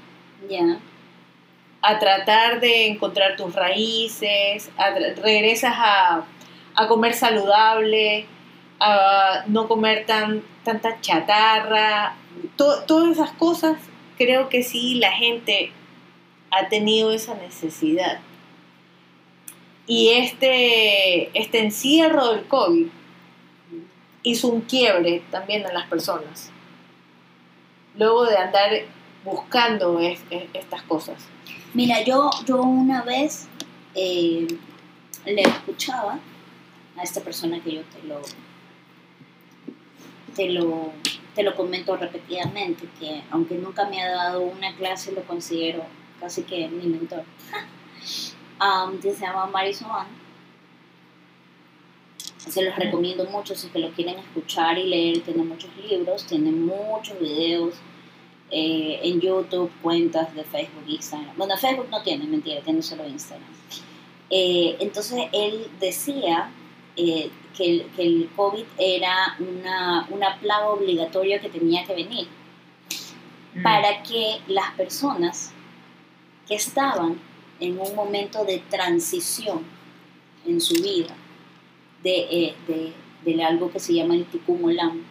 a 1.83 1.99
tratar 1.99 2.61
de 2.61 2.87
encontrar 2.87 3.37
tus 3.37 3.55
raíces, 3.55 4.71
regresas 5.23 5.75
a, 5.77 6.27
comer 6.89 7.15
saludable, 7.15 8.27
a 8.81 9.45
no 9.47 9.69
comer 9.69 10.07
tan, 10.07 10.43
tanta 10.65 11.01
chatarra, 11.01 12.17
todas 12.57 13.13
esas 13.13 13.33
cosas 13.33 13.77
creo 14.17 14.49
que 14.49 14.63
sí 14.63 14.95
la 14.95 15.13
gente 15.13 15.73
ha 16.51 16.69
tenido 16.69 17.13
esa 17.13 17.35
necesidad. 17.35 18.21
Y 19.87 20.11
este, 20.11 21.37
este 21.39 21.59
encierro 21.59 22.29
del 22.29 22.47
COVID 22.47 22.87
hizo 24.23 24.49
un 24.49 24.61
quiebre 24.61 25.23
también 25.31 25.67
en 25.67 25.75
las 25.75 25.89
personas. 25.89 26.51
Luego 27.97 28.25
de 28.25 28.37
andar 28.37 28.71
buscando 29.25 29.99
estas 30.01 30.83
cosas. 30.83 31.17
Mira, 31.75 32.03
yo, 32.05 32.31
yo 32.47 32.61
una 32.63 33.03
vez 33.03 33.49
eh, 33.95 34.47
le 35.25 35.43
escuchaba 35.43 36.19
a 36.97 37.03
esta 37.03 37.21
persona 37.21 37.63
que 37.63 37.77
yo 37.77 37.83
te 37.83 38.03
lo, 38.07 38.21
te 40.35 40.51
lo, 40.51 40.93
te 41.35 41.43
lo 41.43 41.55
comento 41.55 41.97
repetidamente, 41.97 42.89
que 42.99 43.23
aunque 43.31 43.55
nunca 43.55 43.89
me 43.89 44.03
ha 44.03 44.11
dado 44.11 44.43
una 44.43 44.75
clase, 44.77 45.13
lo 45.13 45.23
considero 45.23 45.85
casi 46.21 46.43
que 46.43 46.69
mi 46.69 46.87
mentor, 46.87 47.25
um, 48.61 48.99
que 49.01 49.13
se 49.13 49.25
llama 49.25 49.47
Marisol 49.47 50.07
Se 52.27 52.63
los 52.63 52.77
recomiendo 52.77 53.25
mucho 53.27 53.55
si 53.55 53.69
que 53.69 53.79
lo 53.79 53.91
quieren 53.93 54.19
escuchar 54.19 54.77
y 54.79 54.85
leer. 54.85 55.23
Tiene 55.23 55.45
muchos 55.45 55.71
libros, 55.77 56.27
tiene 56.27 56.51
muchos 56.51 57.19
videos 57.19 57.75
eh, 58.53 59.01
en 59.03 59.21
YouTube, 59.21 59.71
cuentas 59.83 60.35
de 60.35 60.45
Facebook, 60.45 60.85
Instagram. 60.87 61.37
Bueno, 61.37 61.57
Facebook 61.57 61.89
no 61.91 62.03
tiene, 62.03 62.27
mentira, 62.27 62.61
tiene 62.61 62.83
solo 62.83 63.07
Instagram. 63.09 63.49
Eh, 64.31 64.77
entonces 64.81 65.25
él 65.33 65.67
decía 65.81 66.51
eh, 66.97 67.31
que, 67.57 67.65
el, 67.65 67.87
que, 67.97 68.03
el, 68.03 68.31
COVID 68.37 68.65
era 68.79 69.37
una, 69.39 70.07
una 70.11 70.39
plaga 70.39 70.69
obligatoria 70.69 71.41
que 71.41 71.49
tenía 71.49 71.85
que 71.85 71.95
venir 71.95 72.29
mm. 73.55 73.63
para 73.63 74.03
que 74.03 74.41
las 74.47 74.71
personas 74.73 75.53
que 76.47 76.55
estaban 76.55 77.19
en 77.61 77.79
un 77.79 77.95
momento 77.95 78.45
de 78.45 78.59
transición 78.71 79.63
en 80.47 80.61
su 80.61 80.75
vida 80.83 81.15
de, 82.03 82.27
eh, 82.31 82.93
de, 83.25 83.45
algo 83.45 83.71
que 83.71 83.79
se 83.79 83.95
llama 83.95 84.15
el 84.15 84.27
tikkun 84.27 84.65
olam 84.65 85.03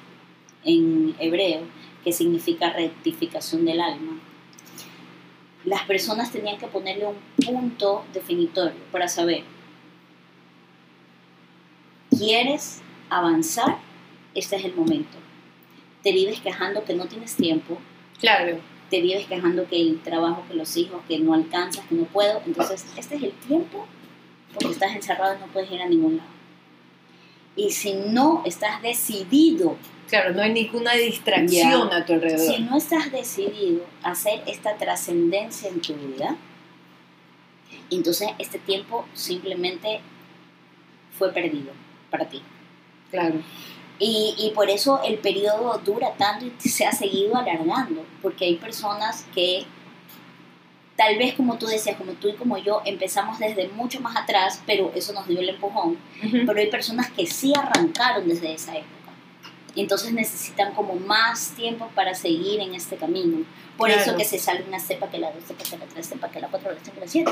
en 0.64 1.16
hebreo, 1.20 1.62
que 2.04 2.12
significa 2.12 2.74
rectificación 2.74 3.66
del 3.66 3.82
alma. 3.82 4.20
Las 5.66 5.84
personas 5.84 6.32
tenían 6.32 6.58
que 6.58 6.68
ponerle 6.68 7.06
un 7.06 7.46
punto 7.46 8.04
definitorio 8.14 8.80
para 8.92 9.08
saber, 9.08 9.44
¿quieres 12.10 12.82
avanzar? 13.10 13.78
Este 14.34 14.56
es 14.56 14.66
el 14.66 14.76
momento. 14.76 15.18
Te 16.02 16.12
vives 16.12 16.40
quejando 16.42 16.84
que 16.84 16.96
no 16.96 17.06
tienes 17.06 17.36
tiempo. 17.36 17.78
Claro 18.20 18.60
te 18.92 19.02
vives 19.02 19.26
quejando 19.26 19.66
que 19.68 19.82
el 19.82 20.02
trabajo, 20.02 20.44
que 20.48 20.54
los 20.54 20.76
hijos, 20.76 21.02
que 21.08 21.18
no 21.18 21.34
alcanzas, 21.34 21.86
que 21.88 21.96
no 21.96 22.04
puedo. 22.04 22.42
Entonces, 22.46 22.86
este 22.98 23.16
es 23.16 23.24
el 23.24 23.32
tiempo 23.32 23.88
porque 24.54 24.74
estás 24.74 24.94
encerrado 24.94 25.38
y 25.38 25.40
no 25.40 25.48
puedes 25.48 25.72
ir 25.72 25.82
a 25.82 25.88
ningún 25.88 26.18
lado. 26.18 26.30
Y 27.56 27.72
si 27.72 27.94
no 27.94 28.44
estás 28.46 28.82
decidido. 28.82 29.78
Claro, 30.08 30.34
no 30.34 30.42
hay 30.42 30.54
ninguna 30.54 30.94
distracción 30.94 31.92
a 31.94 32.06
tu 32.06 32.14
alrededor. 32.14 32.56
Si 32.56 32.62
no 32.62 32.78
estás 32.78 33.12
decidido 33.12 33.86
a 34.04 34.12
hacer 34.12 34.42
esta 34.46 34.76
trascendencia 34.76 35.70
en 35.70 35.82
tu 35.82 35.94
vida, 35.94 36.36
entonces 37.90 38.30
este 38.38 38.60
tiempo 38.60 39.06
simplemente 39.14 40.02
fue 41.18 41.32
perdido 41.34 41.72
para 42.10 42.28
ti. 42.28 42.42
Claro. 43.10 43.42
Y, 44.00 44.34
y, 44.38 44.52
por 44.52 44.70
eso 44.70 45.00
el 45.04 45.20
periodo 45.20 45.80
dura 45.86 46.14
tanto 46.18 46.46
y 46.46 46.70
se 46.70 46.86
ha 46.88 46.92
seguido 46.92 47.38
alargando, 47.38 48.04
porque 48.22 48.46
hay 48.46 48.56
personas 48.56 49.26
que 49.36 49.66
tal 51.02 51.18
vez 51.18 51.34
como 51.34 51.58
tú 51.58 51.66
decías, 51.66 51.96
como 51.96 52.12
tú 52.12 52.30
y 52.30 52.34
como 52.34 52.60
yo, 52.60 52.84
empezamos 52.86 53.40
desde 53.40 53.68
mucho 53.70 54.00
más 54.02 54.16
atrás, 54.16 54.62
pero 54.68 54.92
eso 54.94 55.14
nos 55.14 55.28
dio 55.28 55.40
el 55.40 55.50
empujón, 55.50 55.98
pero 56.46 56.60
hay 56.60 56.70
personas 56.70 57.10
que 57.10 57.26
sí 57.26 57.54
arrancaron 57.58 58.28
desde 58.28 58.54
esa 58.54 58.74
época. 58.74 59.12
Entonces 59.76 60.14
necesitan 60.14 60.76
como 60.76 60.94
más 60.94 61.56
tiempo 61.56 61.90
para 61.96 62.14
seguir 62.14 62.60
en 62.60 62.76
este 62.76 62.98
camino. 62.98 63.44
Por 63.78 63.90
eso 63.90 64.16
que 64.16 64.26
se 64.26 64.38
sale 64.38 64.64
una 64.68 64.80
cepa, 64.80 65.10
que 65.10 65.18
la 65.18 65.32
dos 65.32 65.44
cepa, 65.44 65.64
que 65.64 65.78
la 65.78 65.86
tres 65.86 66.08
cepa, 66.08 66.30
que 66.30 66.40
la 66.40 66.50
cuatro, 66.50 66.70
que 66.70 67.00
la 67.00 67.08
siete. 67.08 67.32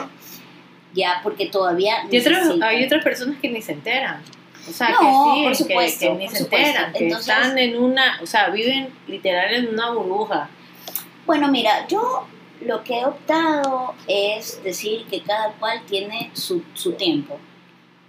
Ya, 0.96 1.20
porque 1.22 1.46
todavía... 1.46 2.08
Y 2.10 2.18
hay 2.64 2.86
otras 2.86 3.04
personas 3.04 3.40
que 3.40 3.50
ni 3.50 3.62
se 3.62 3.74
enteran. 3.74 4.24
O 4.68 4.72
sea, 4.72 4.88
que 4.88 5.54
sí, 5.56 5.68
que, 5.68 6.10
ni 6.16 6.28
se 6.28 6.40
enteran, 6.40 6.92
que 6.94 7.08
están 7.08 7.56
en 7.56 7.78
una, 7.78 8.20
o 8.24 8.26
sea, 8.26 8.50
viven 8.50 8.90
literal 9.08 9.54
en 9.54 9.68
una 9.68 9.92
burbuja. 9.92 10.50
Bueno, 11.28 11.50
mira, 11.50 11.88
yo 11.88 12.28
lo 12.62 12.84
que 12.84 13.00
he 13.00 13.06
optado 13.06 13.94
es 14.08 14.62
decir 14.64 15.06
que 15.06 15.22
cada 15.22 15.54
cual 15.54 15.82
tiene 15.88 16.32
su, 16.34 16.64
su 16.74 16.94
tiempo. 16.94 17.40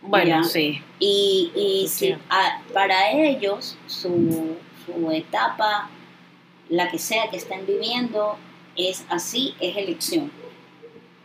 Bueno, 0.03 0.45
sí. 0.45 0.83
Y, 0.99 1.53
y 1.55 1.89
si 1.89 2.15
para 2.73 3.13
ellos 3.13 3.77
su, 3.87 4.57
su 4.87 5.11
etapa, 5.11 5.91
la 6.69 6.91
que 6.91 6.99
sea 6.99 7.29
que 7.31 7.37
estén 7.37 7.67
viviendo, 7.67 8.37
es 8.77 9.05
así, 9.09 9.55
es 9.61 9.77
elección. 9.77 10.33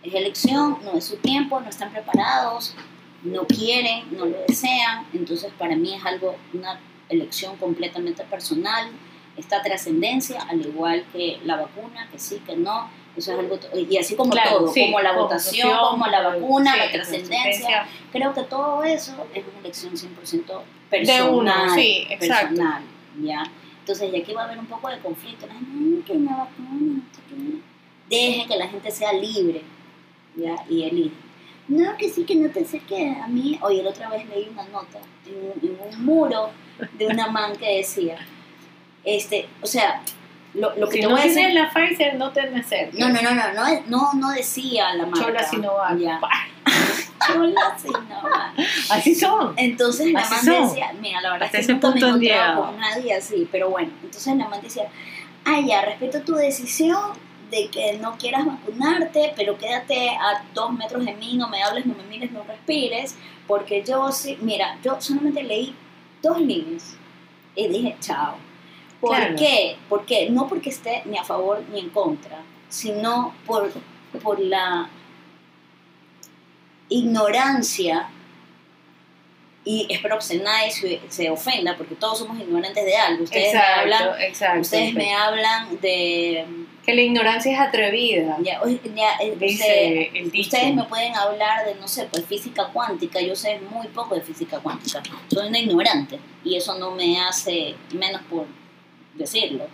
Es 0.03 0.13
elección, 0.13 0.79
no 0.83 0.97
es 0.97 1.05
su 1.05 1.17
tiempo, 1.17 1.59
no 1.61 1.69
están 1.69 1.91
preparados, 1.91 2.75
no 3.23 3.45
quieren, 3.47 4.03
no 4.15 4.25
lo 4.25 4.37
desean, 4.47 5.07
entonces 5.13 5.51
para 5.57 5.75
mí 5.75 5.93
es 5.95 6.05
algo, 6.05 6.35
una 6.53 6.79
elección 7.09 7.55
completamente 7.57 8.23
personal, 8.23 8.91
esta 9.37 9.61
trascendencia, 9.61 10.41
al 10.41 10.61
igual 10.61 11.05
que 11.11 11.39
la 11.43 11.57
vacuna, 11.57 12.07
que 12.11 12.19
sí, 12.19 12.41
que 12.45 12.55
no, 12.55 12.89
eso 13.17 13.31
es 13.31 13.39
algo, 13.39 13.57
y 13.73 13.97
así 13.97 14.15
como 14.15 14.33
todo, 14.33 14.71
como 14.73 14.99
la 14.99 15.13
votación, 15.13 15.69
como 15.91 16.07
la 16.07 16.21
vacuna, 16.21 16.75
la 16.75 16.91
trascendencia, 16.91 17.87
creo 18.11 18.33
que 18.33 18.43
todo 18.43 18.83
eso 18.83 19.13
es 19.33 19.43
una 19.47 19.59
elección 19.59 19.93
100% 19.93 20.61
personal, 20.89 21.69
sí, 21.75 22.07
personal, 22.19 22.83
¿ya? 23.21 23.43
Entonces, 23.79 24.11
ya 24.11 24.19
aquí 24.19 24.33
va 24.33 24.41
a 24.41 24.45
haber 24.45 24.57
un 24.57 24.65
poco 24.65 24.89
de 24.89 24.99
conflicto, 24.99 25.47
no, 25.47 26.03
que 26.05 26.13
una 26.13 26.37
vacuna, 26.37 27.01
dejen 28.09 28.47
que 28.47 28.57
la 28.57 28.67
gente 28.67 28.91
sea 28.91 29.13
libre, 29.13 29.61
¿ya? 30.35 30.55
Y 30.69 30.83
elige 30.83 31.25
no, 31.67 31.97
que 31.97 32.09
sí, 32.09 32.25
que 32.25 32.35
no 32.35 32.49
te 32.49 32.61
acerques 32.61 33.17
a 33.17 33.27
mí. 33.27 33.57
Oye, 33.61 33.81
la 33.81 33.89
otra 33.89 34.09
vez 34.09 34.27
leí 34.29 34.49
una 34.49 34.65
nota 34.65 34.99
en 35.25 35.79
un, 35.79 36.05
muro 36.05 36.51
de 36.93 37.07
una 37.07 37.27
man 37.27 37.55
que 37.55 37.77
decía, 37.77 38.17
este, 39.03 39.47
o 39.61 39.65
sea, 39.65 40.03
lo, 40.55 40.75
lo 40.75 40.87
que 40.87 40.93
si 40.93 40.99
te 41.01 41.07
no 41.07 41.11
voy 41.11 41.21
a 41.21 41.23
decir... 41.25 41.53
la 41.53 41.69
Pfizer, 41.69 42.15
no 42.15 42.31
te 42.31 42.41
acerques. 42.41 42.99
No, 42.99 43.09
no, 43.09 43.21
no, 43.21 43.33
no, 43.33 43.53
no, 43.53 43.81
no, 43.87 44.13
no 44.13 44.31
decía 44.31 44.93
la 44.93 45.05
marca. 45.05 45.25
Chola 45.25 45.43
Sinovac. 45.43 45.97
Ya. 45.97 46.19
Chola 47.27 47.77
Sinovac. 47.77 48.59
Así 48.89 49.15
son. 49.15 49.53
Entonces 49.57 50.11
la 50.11 50.21
man 50.21 50.45
decía, 50.45 50.93
mira, 50.99 51.21
la 51.21 51.33
verdad 51.33 51.49
es 51.53 51.67
que 51.67 51.73
nunca 51.73 51.91
me 51.91 51.99
encontraba 51.99 52.67
con 52.67 52.79
nadie 52.79 53.13
así, 53.13 53.47
pero 53.51 53.69
bueno, 53.69 53.91
entonces 54.03 54.35
la 54.35 54.47
man 54.47 54.61
decía, 54.61 54.89
ay, 55.43 55.67
ya, 55.67 55.81
respeto 55.81 56.21
tu 56.21 56.35
decisión, 56.35 57.13
de 57.51 57.67
que 57.69 57.97
no 57.99 58.17
quieras 58.17 58.45
vacunarte, 58.45 59.33
pero 59.35 59.57
quédate 59.57 60.09
a 60.09 60.43
dos 60.53 60.73
metros 60.73 61.05
de 61.05 61.13
mí, 61.13 61.35
no 61.35 61.47
me 61.47 61.61
hables, 61.61 61.85
no 61.85 61.93
me 61.93 62.03
mires, 62.03 62.31
no 62.31 62.43
respires, 62.43 63.15
porque 63.47 63.83
yo 63.83 64.11
sí, 64.11 64.37
mira, 64.41 64.77
yo 64.83 64.99
solamente 64.99 65.43
leí 65.43 65.75
dos 66.21 66.39
líneas 66.39 66.97
y 67.55 67.67
dije, 67.67 67.95
chao. 67.99 68.35
¿Por 69.01 69.35
qué? 69.35 69.77
Porque 69.89 70.29
no 70.29 70.47
porque 70.47 70.69
esté 70.69 71.03
ni 71.05 71.17
a 71.17 71.23
favor 71.23 71.61
ni 71.71 71.79
en 71.79 71.89
contra, 71.89 72.41
sino 72.69 73.33
por, 73.45 73.71
por 74.23 74.39
la 74.39 74.89
ignorancia, 76.89 78.09
y 79.63 79.87
espero 79.89 80.19
que 80.19 80.35
nadie 80.37 80.69
se, 80.69 81.01
se 81.09 81.29
ofenda, 81.29 81.75
porque 81.75 81.95
todos 81.95 82.19
somos 82.19 82.39
ignorantes 82.39 82.85
de 82.85 82.95
algo. 82.95 83.23
Ustedes 83.23 83.53
me 83.53 83.59
hablan, 83.59 84.21
exacto. 84.21 84.61
ustedes 84.61 84.93
me 84.93 85.13
hablan 85.15 85.81
de 85.81 86.45
que 86.85 86.93
la 86.93 87.01
ignorancia 87.01 87.51
es 87.51 87.59
atrevida. 87.59 88.37
Ya, 88.43 88.61
ya, 88.95 89.15
eh, 89.19 89.35
dice 89.39 90.11
el 90.13 90.29
dicho. 90.29 90.55
Ustedes 90.55 90.75
me 90.75 90.83
pueden 90.83 91.15
hablar 91.15 91.65
de, 91.65 91.73
no 91.75 91.87
sé, 91.87 92.05
pues 92.11 92.25
física 92.25 92.69
cuántica. 92.71 93.19
Yo 93.19 93.35
sé 93.35 93.59
muy 93.71 93.87
poco 93.87 94.13
de 94.13 94.21
física 94.21 94.59
cuántica. 94.59 95.01
Soy 95.29 95.47
una 95.47 95.57
ignorante 95.57 96.19
y 96.43 96.55
eso 96.55 96.77
no 96.77 96.91
me 96.91 97.19
hace 97.19 97.75
menos 97.91 98.21
por 98.29 98.45
decirlo. 99.15 99.67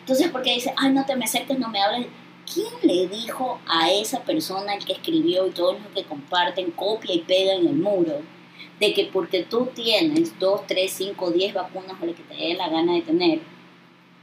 Entonces, 0.00 0.28
porque 0.30 0.54
dice, 0.54 0.72
ay, 0.76 0.92
no 0.92 1.04
te 1.06 1.16
me 1.16 1.24
acerques, 1.24 1.58
no 1.58 1.68
me 1.68 1.80
hables. 1.80 2.06
¿Quién 2.52 2.72
le 2.82 3.06
dijo 3.08 3.60
a 3.66 3.90
esa 3.90 4.20
persona 4.24 4.74
el 4.74 4.84
que 4.84 4.94
escribió 4.94 5.46
y 5.46 5.50
todos 5.50 5.80
los 5.80 5.92
que 5.92 6.04
comparten, 6.04 6.72
copia 6.72 7.14
y 7.14 7.20
pega 7.20 7.54
en 7.54 7.68
el 7.68 7.74
muro, 7.74 8.20
de 8.80 8.92
que 8.92 9.08
porque 9.12 9.44
tú 9.44 9.68
tienes 9.74 10.38
dos, 10.38 10.66
tres, 10.66 10.92
cinco, 10.92 11.30
diez 11.30 11.54
vacunas 11.54 11.94
o 12.00 12.06
lo 12.06 12.14
que 12.14 12.22
te 12.22 12.34
dé 12.34 12.54
la 12.54 12.68
gana 12.68 12.94
de 12.94 13.02
tener, 13.02 13.40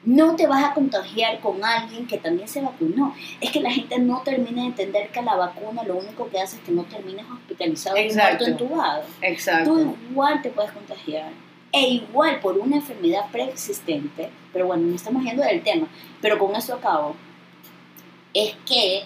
no 0.03 0.35
te 0.35 0.47
vas 0.47 0.63
a 0.63 0.73
contagiar 0.73 1.39
con 1.39 1.63
alguien 1.63 2.07
que 2.07 2.17
también 2.17 2.47
se 2.47 2.61
vacunó. 2.61 3.15
Es 3.41 3.51
que 3.51 3.61
la 3.61 3.71
gente 3.71 3.99
no 3.99 4.21
termina 4.21 4.61
de 4.61 4.67
entender 4.67 5.09
que 5.09 5.21
la 5.21 5.35
vacuna 5.35 5.83
lo 5.83 5.95
único 5.95 6.29
que 6.29 6.39
hace 6.39 6.57
es 6.57 6.63
que 6.63 6.71
no 6.71 6.83
termines 6.83 7.25
hospitalizado 7.29 7.97
y 7.97 8.13
muerto 8.13 8.45
entubado. 8.45 9.03
Exacto. 9.21 9.73
Tú 9.73 9.95
igual 10.09 10.41
te 10.41 10.49
puedes 10.49 10.71
contagiar. 10.71 11.31
E 11.71 11.81
igual 11.81 12.39
por 12.39 12.57
una 12.57 12.77
enfermedad 12.77 13.29
preexistente, 13.31 14.29
pero 14.51 14.67
bueno, 14.67 14.87
no 14.87 14.95
estamos 14.95 15.23
yendo 15.23 15.43
del 15.43 15.61
tema, 15.61 15.87
pero 16.21 16.39
con 16.39 16.55
eso 16.55 16.73
acabo, 16.73 17.15
es 18.33 18.55
que 18.65 19.03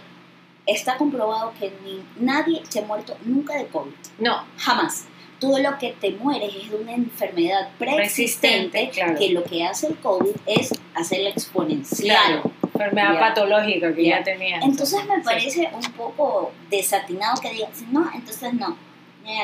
está 0.65 0.97
comprobado 0.97 1.54
que 1.60 1.73
ni, 1.84 2.02
nadie 2.23 2.62
se 2.69 2.80
ha 2.80 2.84
muerto 2.84 3.17
nunca 3.26 3.58
de 3.58 3.67
COVID. 3.67 3.91
No. 4.19 4.45
Jamás 4.58 5.08
todo 5.43 5.60
lo 5.60 5.78
que 5.78 5.91
te 5.99 6.12
mueres 6.12 6.56
es 6.56 6.71
de 6.71 6.78
una 6.78 6.93
enfermedad 6.93 7.67
preexistente, 7.78 8.89
que 8.89 9.30
lo 9.32 9.43
que 9.43 9.65
hace 9.65 9.88
el 9.88 9.97
COVID 9.97 10.32
es 10.45 10.73
hacerla 10.95 11.32
exponencial. 11.32 12.41
Enfermedad 12.63 13.19
patológica 13.19 13.93
que 13.93 14.06
ya, 14.06 14.23
tenía. 14.23 14.60
Entonces 14.60 15.06
me 15.06 15.21
parece 15.21 15.69
un 15.73 15.91
poco 15.93 16.54
desatinado 16.69 17.41
que 17.41 17.49
digan, 17.49 17.71
no, 17.91 18.10
entonces 18.15 18.54
no. 18.54 18.78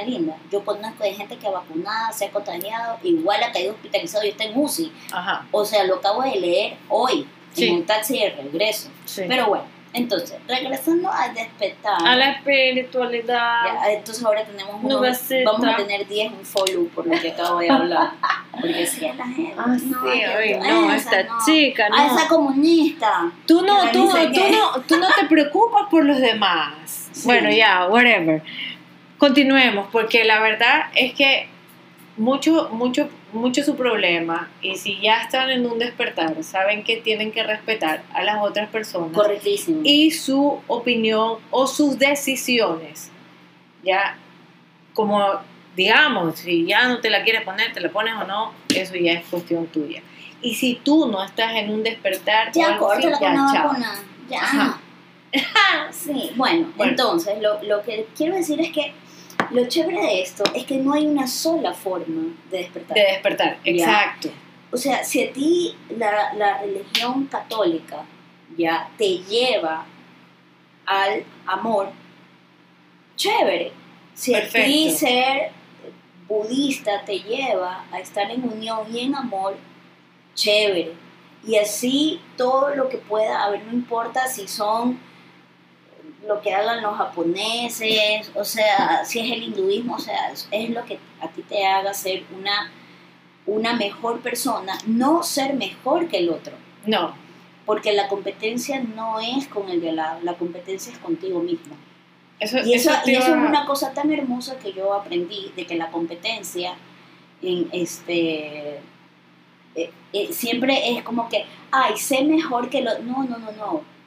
Linda, 0.05 0.35
yo 0.51 0.63
conozco 0.63 1.03
de 1.03 1.13
gente 1.13 1.37
que 1.37 1.47
ha 1.47 1.51
vacunada, 1.51 2.11
se 2.11 2.25
ha 2.25 2.31
contagiado, 2.31 2.97
igual 3.03 3.41
ha 3.43 3.51
caído 3.51 3.73
hospitalizado 3.73 4.25
y 4.25 4.29
está 4.29 4.43
en 4.43 4.59
UCI. 4.59 4.91
Ajá. 5.11 5.47
O 5.51 5.63
sea, 5.65 5.83
lo 5.85 5.95
acabo 5.95 6.21
de 6.23 6.39
leer 6.39 6.77
hoy, 6.89 7.27
en 7.55 7.75
un 7.75 7.85
taxi 7.85 8.19
de 8.19 8.29
regreso. 8.29 8.89
Pero 9.15 9.47
bueno, 9.47 9.65
entonces, 9.91 10.37
regresando 10.47 11.11
al 11.11 11.33
despertar. 11.33 11.97
A 12.05 12.15
la 12.15 12.31
espiritualidad. 12.31 13.89
entonces 13.89 14.23
ahora 14.23 14.45
tenemos 14.45 14.75
uno, 14.83 15.01
vamos 15.01 15.65
a 15.65 15.75
tener 15.77 16.07
10 16.07 16.31
un 16.31 16.45
follow 16.45 16.87
por 16.89 17.07
lo 17.07 17.19
que 17.19 17.31
acabo 17.31 17.59
de 17.59 17.69
hablar. 17.69 18.11
Porque 18.51 18.85
si 18.85 19.01
la 19.01 19.25
gente. 19.25 19.53
Ah, 19.57 19.65
no, 19.67 19.79
sí, 19.79 20.55
no, 20.59 20.93
esta 20.93 21.27
chica, 21.45 21.89
no. 21.89 21.95
A 21.95 22.05
esa 22.05 22.27
comunista. 22.27 23.31
Tú 23.47 23.61
no, 23.63 23.89
tú, 23.91 24.09
tú, 24.09 24.41
no, 24.51 24.81
tú 24.81 24.97
no 24.97 25.07
te 25.07 25.25
preocupas 25.27 25.87
por 25.89 26.05
los 26.05 26.19
demás. 26.19 26.95
Bueno, 27.25 27.49
ya, 27.49 27.87
whatever. 27.89 28.41
Continuemos, 29.19 29.87
porque 29.91 30.23
la 30.23 30.41
verdad 30.41 30.87
es 30.95 31.13
que 31.13 31.47
mucho, 32.17 32.69
mucho 32.71 33.07
mucho 33.33 33.63
su 33.63 33.75
problema 33.75 34.49
y 34.61 34.75
si 34.75 34.99
ya 34.99 35.21
están 35.21 35.49
en 35.49 35.65
un 35.65 35.79
despertar, 35.79 36.43
saben 36.43 36.83
que 36.83 36.97
tienen 36.97 37.31
que 37.31 37.43
respetar 37.43 38.03
a 38.13 38.23
las 38.23 38.41
otras 38.41 38.69
personas 38.69 39.11
Correctísimo. 39.13 39.81
y 39.83 40.11
su 40.11 40.61
opinión 40.67 41.37
o 41.51 41.67
sus 41.67 41.97
decisiones. 41.99 43.11
Ya, 43.83 44.17
como 44.93 45.23
digamos, 45.75 46.39
si 46.39 46.65
ya 46.65 46.87
no 46.87 46.99
te 46.99 47.09
la 47.09 47.23
quieres 47.23 47.43
poner, 47.43 47.71
te 47.71 47.79
la 47.79 47.89
pones 47.89 48.13
o 48.15 48.25
no, 48.25 48.51
eso 48.73 48.95
ya 48.95 49.13
es 49.13 49.25
cuestión 49.27 49.67
tuya. 49.67 50.01
Y 50.41 50.55
si 50.55 50.75
tú 50.75 51.07
no 51.07 51.23
estás 51.23 51.53
en 51.53 51.69
un 51.69 51.83
despertar, 51.83 52.51
ya 52.53 52.77
corta 52.77 53.09
la 53.09 53.19
ya, 54.29 54.39
Ya. 54.51 54.79
sí, 55.91 56.31
bueno, 56.35 56.69
entonces 56.79 57.39
lo, 57.39 57.61
lo 57.63 57.83
que 57.83 58.07
quiero 58.17 58.35
decir 58.35 58.59
es 58.59 58.71
que 58.71 58.93
lo 59.51 59.67
chévere 59.67 60.01
de 60.01 60.21
esto 60.21 60.43
es 60.53 60.65
que 60.65 60.77
no 60.77 60.93
hay 60.93 61.05
una 61.05 61.27
sola 61.27 61.73
forma 61.73 62.33
de 62.51 62.59
despertar. 62.59 62.95
De 62.95 63.03
despertar, 63.03 63.59
exacto. 63.63 64.29
O 64.71 64.77
sea, 64.77 65.03
si 65.03 65.23
a 65.23 65.31
ti 65.31 65.75
la, 65.97 66.33
la 66.33 66.59
religión 66.59 67.25
católica 67.25 68.05
ya 68.57 68.89
te 68.97 69.19
lleva 69.19 69.85
al 70.85 71.23
amor, 71.45 71.91
chévere. 73.15 73.71
Si 74.13 74.35
a 74.35 74.47
ti 74.47 74.91
ser 74.91 75.51
budista 76.27 77.03
te 77.05 77.19
lleva 77.19 77.85
a 77.91 77.99
estar 77.99 78.29
en 78.29 78.43
unión 78.43 78.93
y 78.93 78.99
en 78.99 79.15
amor, 79.15 79.57
chévere. 80.35 80.93
Y 81.45 81.55
así 81.55 82.21
todo 82.37 82.75
lo 82.75 82.89
que 82.89 82.97
pueda 82.97 83.43
haber, 83.43 83.63
no 83.65 83.73
importa 83.73 84.27
si 84.27 84.47
son 84.47 84.99
lo 86.27 86.41
que 86.41 86.53
hagan 86.53 86.81
los 86.81 86.97
japoneses, 86.97 88.31
o 88.35 88.43
sea, 88.43 89.03
si 89.05 89.19
es 89.19 89.31
el 89.31 89.43
hinduismo, 89.43 89.95
o 89.95 89.99
sea, 89.99 90.31
es 90.51 90.69
lo 90.69 90.83
que 90.85 90.99
a 91.21 91.27
ti 91.29 91.41
te 91.43 91.65
haga 91.65 91.93
ser 91.93 92.23
una, 92.37 92.71
una 93.45 93.73
mejor 93.73 94.19
persona, 94.19 94.77
no 94.85 95.23
ser 95.23 95.53
mejor 95.53 96.07
que 96.07 96.17
el 96.17 96.29
otro. 96.29 96.53
No. 96.85 97.13
Porque 97.65 97.93
la 97.93 98.07
competencia 98.07 98.81
no 98.81 99.19
es 99.19 99.47
con 99.47 99.69
el 99.69 99.81
de 99.81 99.93
lado, 99.93 100.19
la 100.23 100.33
competencia 100.33 100.91
es 100.91 100.99
contigo 100.99 101.39
mismo. 101.39 101.75
Eso, 102.39 102.57
y 102.59 102.73
eso, 102.73 102.91
y 103.05 103.15
eso 103.15 103.35
es 103.35 103.37
una 103.37 103.65
cosa 103.65 103.93
tan 103.93 104.11
hermosa 104.11 104.57
que 104.57 104.73
yo 104.73 104.93
aprendí, 104.93 105.51
de 105.55 105.65
que 105.65 105.75
la 105.75 105.91
competencia 105.91 106.73
en 107.41 107.69
este 107.71 108.79
eh, 109.75 109.91
eh, 110.13 110.33
siempre 110.33 110.91
es 110.91 111.03
como 111.03 111.29
que, 111.29 111.45
ay, 111.71 111.97
sé 111.97 112.23
mejor 112.23 112.69
que 112.69 112.81
lo... 112.81 112.99
No, 112.99 113.23
no, 113.23 113.37
no, 113.37 113.51
no 113.51 113.98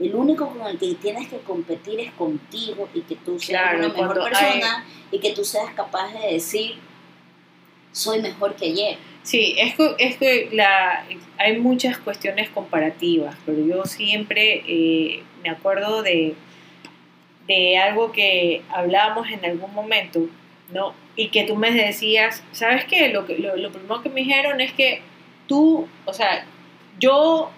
el 0.00 0.14
único 0.14 0.48
con 0.48 0.66
el 0.66 0.78
que 0.78 0.94
tienes 0.94 1.28
que 1.28 1.38
competir 1.38 2.00
es 2.00 2.12
contigo 2.12 2.88
y 2.94 3.02
que 3.02 3.16
tú 3.16 3.38
seas 3.38 3.74
una 3.74 3.88
mejor 3.88 4.24
persona 4.24 4.86
y 5.12 5.18
que 5.18 5.32
tú 5.32 5.44
seas 5.44 5.72
capaz 5.74 6.12
de 6.14 6.32
decir, 6.32 6.76
soy 7.92 8.22
mejor 8.22 8.56
que 8.56 8.66
ayer. 8.66 8.98
Sí, 9.22 9.54
es 9.58 9.74
que, 9.74 9.94
es 9.98 10.16
que 10.16 10.48
la, 10.52 11.04
hay 11.36 11.58
muchas 11.58 11.98
cuestiones 11.98 12.48
comparativas, 12.48 13.36
pero 13.44 13.64
yo 13.64 13.84
siempre 13.84 14.64
eh, 14.66 15.22
me 15.42 15.50
acuerdo 15.50 16.02
de, 16.02 16.34
de 17.46 17.76
algo 17.76 18.10
que 18.10 18.62
hablábamos 18.70 19.28
en 19.28 19.44
algún 19.44 19.74
momento, 19.74 20.20
¿no? 20.72 20.94
Y 21.14 21.28
que 21.28 21.44
tú 21.44 21.56
me 21.56 21.70
decías, 21.72 22.42
¿sabes 22.52 22.86
qué? 22.86 23.10
Lo, 23.10 23.26
lo, 23.28 23.56
lo 23.56 23.70
primero 23.70 24.02
que 24.02 24.08
me 24.08 24.20
dijeron 24.20 24.62
es 24.62 24.72
que 24.72 25.02
tú, 25.46 25.86
o 26.06 26.12
sea, 26.14 26.46
yo 26.98 27.50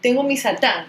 tengo 0.00 0.24
mi 0.24 0.36
satán, 0.36 0.86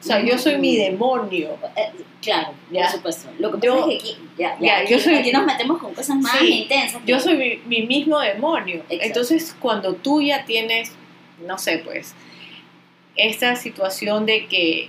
o 0.00 0.02
sea, 0.02 0.24
yo 0.24 0.38
soy 0.38 0.56
mi 0.56 0.76
demonio. 0.76 1.58
Eh, 1.76 1.90
claro, 2.22 2.54
por 2.72 2.86
supuesto. 2.86 3.28
Lo 3.38 3.50
que 3.52 3.58
pasa 3.58 3.78
es 3.80 3.84
que 3.84 3.94
aquí, 3.96 4.16
ya, 4.38 4.56
ya, 4.58 4.84
yo 4.88 4.98
soy, 4.98 5.16
aquí 5.16 5.30
nos 5.30 5.44
metemos 5.44 5.78
con 5.78 5.92
cosas 5.92 6.16
más 6.16 6.40
intensas. 6.42 7.02
Yo 7.04 7.20
soy 7.20 7.60
mi, 7.66 7.82
mismo 7.82 8.18
demonio. 8.18 8.82
Entonces, 8.88 9.54
cuando 9.60 9.94
tú 9.94 10.22
ya 10.22 10.46
tienes, 10.46 10.92
no 11.46 11.58
sé, 11.58 11.82
pues, 11.84 12.14
esta 13.14 13.56
situación 13.56 14.24
de 14.24 14.46
que 14.46 14.88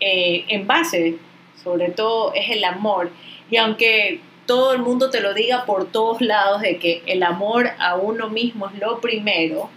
eh, 0.00 0.44
en 0.48 0.66
base, 0.66 1.18
sobre 1.62 1.90
todo, 1.90 2.34
es 2.34 2.50
el 2.50 2.64
amor. 2.64 3.12
Y 3.50 3.58
aunque 3.58 4.20
todo 4.46 4.72
el 4.72 4.82
mundo 4.82 5.10
te 5.10 5.20
lo 5.20 5.34
diga 5.34 5.66
por 5.66 5.86
todos 5.92 6.20
lados 6.20 6.62
de 6.62 6.78
que 6.78 7.02
el 7.06 7.22
amor 7.22 7.70
a 7.78 7.94
uno 7.94 8.28
mismo 8.28 8.68
es 8.68 8.80
lo 8.80 9.00
primero, 9.00 9.70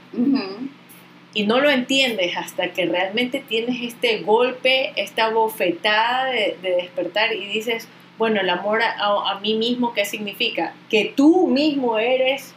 y 1.34 1.46
no 1.46 1.60
lo 1.60 1.70
entiendes 1.70 2.36
hasta 2.36 2.74
que 2.74 2.86
realmente 2.86 3.40
tienes 3.40 3.82
este 3.82 4.20
golpe, 4.20 4.94
esta 4.96 5.30
bofetada 5.30 6.26
de, 6.26 6.58
despertar 6.62 7.34
y 7.34 7.46
dices, 7.46 7.88
bueno, 8.18 8.42
el 8.42 8.50
amor 8.50 8.82
a, 8.84 9.40
mí 9.40 9.56
mismo, 9.56 9.94
¿qué 9.94 10.06
significa? 10.06 10.74
Que 10.90 11.14
tú 11.16 11.48
mismo 11.48 11.98
eres 11.98 12.54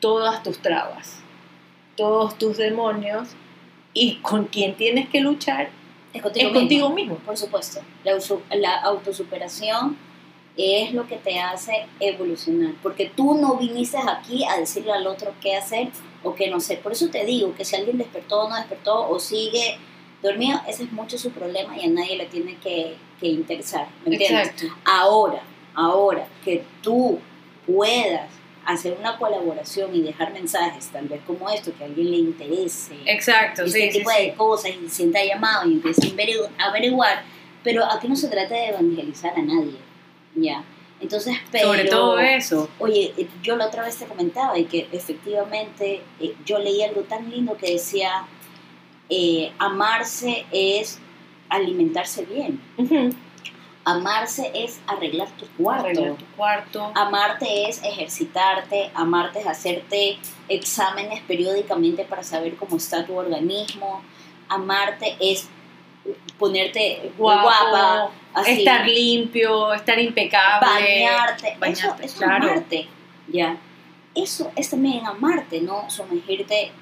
todas 0.00 0.42
tus 0.42 0.60
trabas, 0.60 1.20
todos 1.96 2.38
tus 2.38 2.56
demonios 2.56 3.28
y 3.92 4.16
con 4.16 4.46
quien 4.46 4.74
tienes 4.74 5.08
que 5.08 5.20
luchar 5.20 5.70
es 6.14 6.22
contigo, 6.22 6.90
mismo. 6.90 7.16
Por 7.16 7.36
supuesto, 7.36 7.80
la, 8.02 8.14
la 8.56 8.76
autosuperación 8.80 9.98
es 10.58 10.92
lo 10.92 11.06
que 11.06 11.16
te 11.16 11.38
hace 11.38 11.86
evolucionar, 12.00 12.74
porque 12.82 13.10
tú 13.14 13.34
no 13.34 13.54
viniste 13.56 13.96
aquí 13.96 14.44
a 14.44 14.58
decirle 14.58 14.92
al 14.92 15.06
otro 15.06 15.32
qué 15.40 15.54
hacer, 15.54 15.88
o 16.22 16.34
que 16.34 16.50
no 16.50 16.60
sé. 16.60 16.76
Por 16.76 16.92
eso 16.92 17.08
te 17.08 17.24
digo 17.24 17.54
que 17.54 17.64
si 17.64 17.76
alguien 17.76 17.98
despertó 17.98 18.42
o 18.42 18.48
no 18.48 18.56
despertó 18.56 19.08
o 19.08 19.18
sigue 19.18 19.78
dormido, 20.22 20.60
ese 20.66 20.84
es 20.84 20.92
mucho 20.92 21.16
su 21.18 21.30
problema 21.30 21.76
y 21.78 21.86
a 21.86 21.90
nadie 21.90 22.16
le 22.16 22.26
tiene 22.26 22.56
que, 22.56 22.96
interesar. 23.20 23.88
¿Me 24.04 24.12
entiendes? 24.12 24.52
Ahora, 24.84 25.42
ahora 25.74 26.28
que 26.44 26.64
tú 26.82 27.18
puedas 27.66 28.30
hacer 28.64 28.96
una 28.98 29.16
colaboración 29.16 29.94
y 29.94 30.02
dejar 30.02 30.32
mensajes, 30.32 30.88
tal 30.88 31.08
vez 31.08 31.20
como 31.26 31.48
esto, 31.50 31.72
que 31.76 31.82
a 31.82 31.86
alguien 31.86 32.10
le 32.10 32.16
interese. 32.18 32.94
Exacto, 33.06 33.64
este 33.64 33.88
tipo 33.88 34.10
de 34.10 34.34
cosas 34.34 34.72
y 34.84 34.88
sienta 34.88 35.24
llamado 35.24 35.68
y 35.68 35.74
empiece 35.74 36.14
a 36.58 36.64
averiguar, 36.68 37.22
pero 37.64 37.84
aquí 37.84 38.08
no 38.08 38.14
se 38.14 38.28
trata 38.28 38.54
de 38.54 38.68
evangelizar 38.68 39.32
a 39.36 39.42
nadie. 39.42 39.87
Ya. 40.40 40.64
Entonces, 41.00 41.36
pero... 41.50 41.66
Sobre 41.66 41.84
todo 41.84 42.18
eso. 42.18 42.68
Oye, 42.78 43.14
eh, 43.16 43.28
yo 43.42 43.56
la 43.56 43.66
otra 43.66 43.84
vez 43.84 43.96
te 43.96 44.06
comentaba 44.06 44.58
y 44.58 44.64
que 44.64 44.88
efectivamente 44.90 46.02
eh, 46.20 46.34
yo 46.44 46.58
leí 46.58 46.82
algo 46.82 47.02
tan 47.02 47.30
lindo 47.30 47.56
que 47.56 47.72
decía, 47.72 48.26
eh, 49.08 49.52
amarse 49.58 50.44
es 50.50 50.98
alimentarse 51.48 52.24
bien. 52.24 52.60
Amarse 53.84 54.50
es 54.54 54.80
arreglar 54.86 55.30
tu 55.38 55.46
cuarto. 55.56 55.86
Arreglar 55.86 56.16
tu 56.16 56.26
cuarto. 56.36 56.92
Amarte 56.94 57.70
es 57.70 57.82
ejercitarte, 57.82 58.90
amarte 58.92 59.40
es 59.40 59.46
hacerte 59.46 60.18
exámenes 60.48 61.22
periódicamente 61.22 62.04
para 62.04 62.22
saber 62.22 62.56
cómo 62.56 62.76
está 62.76 63.06
tu 63.06 63.16
organismo. 63.16 64.02
Amarte 64.50 65.16
es 65.20 65.48
ponerte 66.38 67.12
Guapo, 67.16 67.42
guapa, 67.42 68.10
así, 68.34 68.50
estar 68.60 68.86
limpio, 68.86 69.72
estar 69.74 69.98
impecable. 69.98 70.66
bañarte, 70.68 71.48
eso, 71.48 71.58
bañarte, 71.60 72.06
eso 72.06 72.18
claro. 72.18 72.44
es 72.46 72.50
amarte, 72.52 72.88
ya. 73.28 73.56
Eso 74.14 74.50
es 74.56 74.70
también 74.70 75.06
amarte, 75.06 75.60
¿no? 75.60 75.88
Sumergirte 75.90 76.72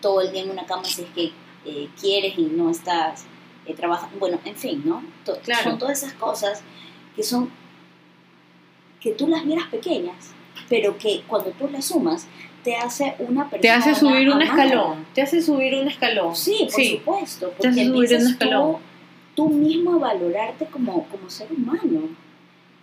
todo 0.00 0.20
el 0.20 0.32
día 0.32 0.42
en 0.42 0.50
una 0.50 0.66
cama 0.66 0.84
si 0.84 1.02
es 1.02 1.10
que 1.10 1.32
eh, 1.66 1.88
quieres 2.00 2.36
y 2.38 2.42
no 2.42 2.70
estás 2.70 3.24
eh, 3.66 3.74
trabajando, 3.74 4.18
bueno, 4.18 4.38
en 4.44 4.56
fin, 4.56 4.82
¿no? 4.84 5.02
To- 5.24 5.38
Claro. 5.40 5.62
Son 5.70 5.78
todas 5.78 6.02
esas 6.02 6.14
cosas 6.14 6.62
que 7.16 7.22
son, 7.22 7.50
que 9.00 9.12
tú 9.12 9.28
las 9.28 9.44
miras 9.44 9.66
pequeñas, 9.68 10.32
pero 10.68 10.96
que 10.98 11.22
cuando 11.26 11.50
tú 11.52 11.68
las 11.68 11.86
sumas, 11.86 12.26
te 12.64 12.74
hace 12.76 13.14
una 13.20 13.48
persona 13.48 13.60
Te 13.60 13.70
hace 13.70 13.94
subir 13.94 14.28
un 14.28 14.42
amada. 14.42 14.64
escalón. 14.64 15.06
Te 15.14 15.22
hace 15.22 15.40
subir 15.42 15.74
un 15.76 15.86
escalón. 15.88 16.34
Sí, 16.34 16.68
por 16.72 16.84
supuesto, 16.84 17.48
Te 17.60 17.68
hace 17.68 17.84
porque 17.86 18.08
subir 18.08 18.20
un 18.20 18.26
escalón. 18.32 18.72
tú, 19.36 19.48
tú 19.48 19.48
mismo 19.50 19.94
a 19.94 19.98
valorarte 19.98 20.66
como, 20.66 21.06
como 21.08 21.30
ser 21.30 21.48
humano. 21.52 22.08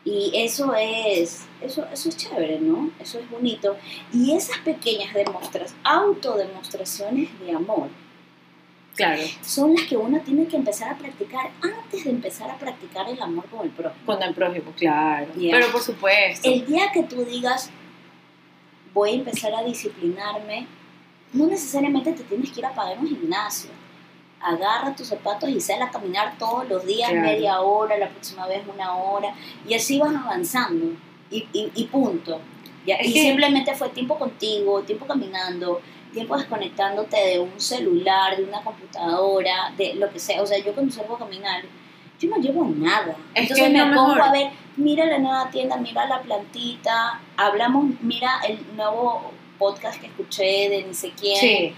Y 0.04 0.32
eso 0.34 0.74
es, 0.80 1.46
eso, 1.62 1.86
eso 1.94 2.10
es 2.10 2.18
chévere, 2.18 2.60
¿no? 2.60 2.90
Eso 3.00 3.20
es 3.20 3.30
bonito. 3.30 3.76
Y 4.14 4.36
esas 4.36 4.58
pequeñas 4.60 5.14
demostras, 5.14 5.76
autodemostraciones 5.84 7.30
de 7.40 7.52
amor 7.52 7.90
Claro. 8.96 9.22
son 9.42 9.74
las 9.74 9.84
que 9.86 9.96
uno 9.96 10.20
tiene 10.20 10.46
que 10.48 10.58
empezar 10.58 10.92
a 10.94 10.98
practicar 10.98 11.50
antes 11.62 12.04
de 12.04 12.10
empezar 12.10 12.50
a 12.52 12.56
practicar 12.58 13.08
el 13.10 13.22
amor 13.22 13.46
con 13.46 13.62
el 13.66 13.70
prójimo. 13.72 14.06
Con 14.06 14.22
el 14.22 14.34
prójimo, 14.34 14.72
claro. 14.78 15.28
Ya. 15.38 15.52
Pero 15.54 15.72
por 15.72 15.82
supuesto. 15.82 16.50
El 16.50 16.66
día 16.66 16.92
que 16.94 17.04
tú 17.04 17.24
digas, 17.24 17.70
voy 18.94 19.12
a 19.12 19.14
empezar 19.14 19.54
a 19.56 19.64
disciplinarme, 19.64 20.68
no 21.34 21.48
necesariamente 21.48 22.14
te 22.14 22.24
tienes 22.24 22.52
que 22.52 22.60
ir 22.60 22.66
a 22.66 22.74
pagar 22.74 22.98
un 23.00 23.08
gimnasio. 23.08 23.70
Agarra 24.42 24.96
tus 24.96 25.08
zapatos 25.08 25.50
y 25.50 25.62
sal 25.62 25.82
a 25.82 25.92
caminar 25.92 26.38
todos 26.38 26.68
los 26.68 26.86
días, 26.86 27.10
Claro. 27.12 27.28
media 27.28 27.62
hora, 27.62 27.98
la 27.98 28.10
próxima 28.10 28.48
vez 28.48 28.62
una 28.74 28.96
hora, 28.96 29.34
y 29.68 29.74
así 29.76 30.00
vas 30.00 30.14
avanzando, 30.16 30.94
y, 31.30 31.48
y- 31.54 31.72
y 31.76 31.84
punto. 31.86 32.40
Ya, 32.86 33.00
y 33.02 33.12
simplemente 33.14 33.76
fue 33.76 33.90
tiempo 33.90 34.18
contigo, 34.18 34.82
tiempo 34.82 35.06
caminando, 35.06 35.80
tiempo 36.12 36.36
desconectándote 36.36 37.16
de 37.16 37.40
un 37.40 37.62
celular, 37.62 38.36
de 38.36 38.44
una 38.44 38.62
computadora, 38.64 39.72
de 39.78 39.94
lo 39.94 40.12
que 40.12 40.20
sea. 40.20 40.42
O 40.42 40.48
sea, 40.48 40.58
yo 40.58 40.74
cuando 40.74 40.92
salgo 40.92 41.16
a 41.16 41.20
caminar, 41.20 41.62
yo 42.22 42.30
no 42.30 42.38
llevo 42.38 42.66
nada. 42.66 43.16
Es 43.34 43.44
Entonces 43.44 43.68
que 43.68 43.74
me 43.74 43.84
pongo 43.96 44.16
mejor. 44.16 44.22
a 44.22 44.32
ver, 44.32 44.52
mira 44.78 45.06
la 45.06 45.18
nueva 45.20 45.50
tienda, 45.50 45.76
mira 45.78 46.06
la 46.06 46.22
plantita, 46.22 47.20
hablamos, 47.36 47.86
mira 48.02 48.40
el 48.48 48.60
nuevo 48.78 49.32
podcast 49.58 50.00
que 50.00 50.08
escuché 50.08 50.70
de 50.70 50.84
ni 50.88 50.94
sé 50.94 51.12
quién. 51.20 51.38
Sí. 51.40 51.74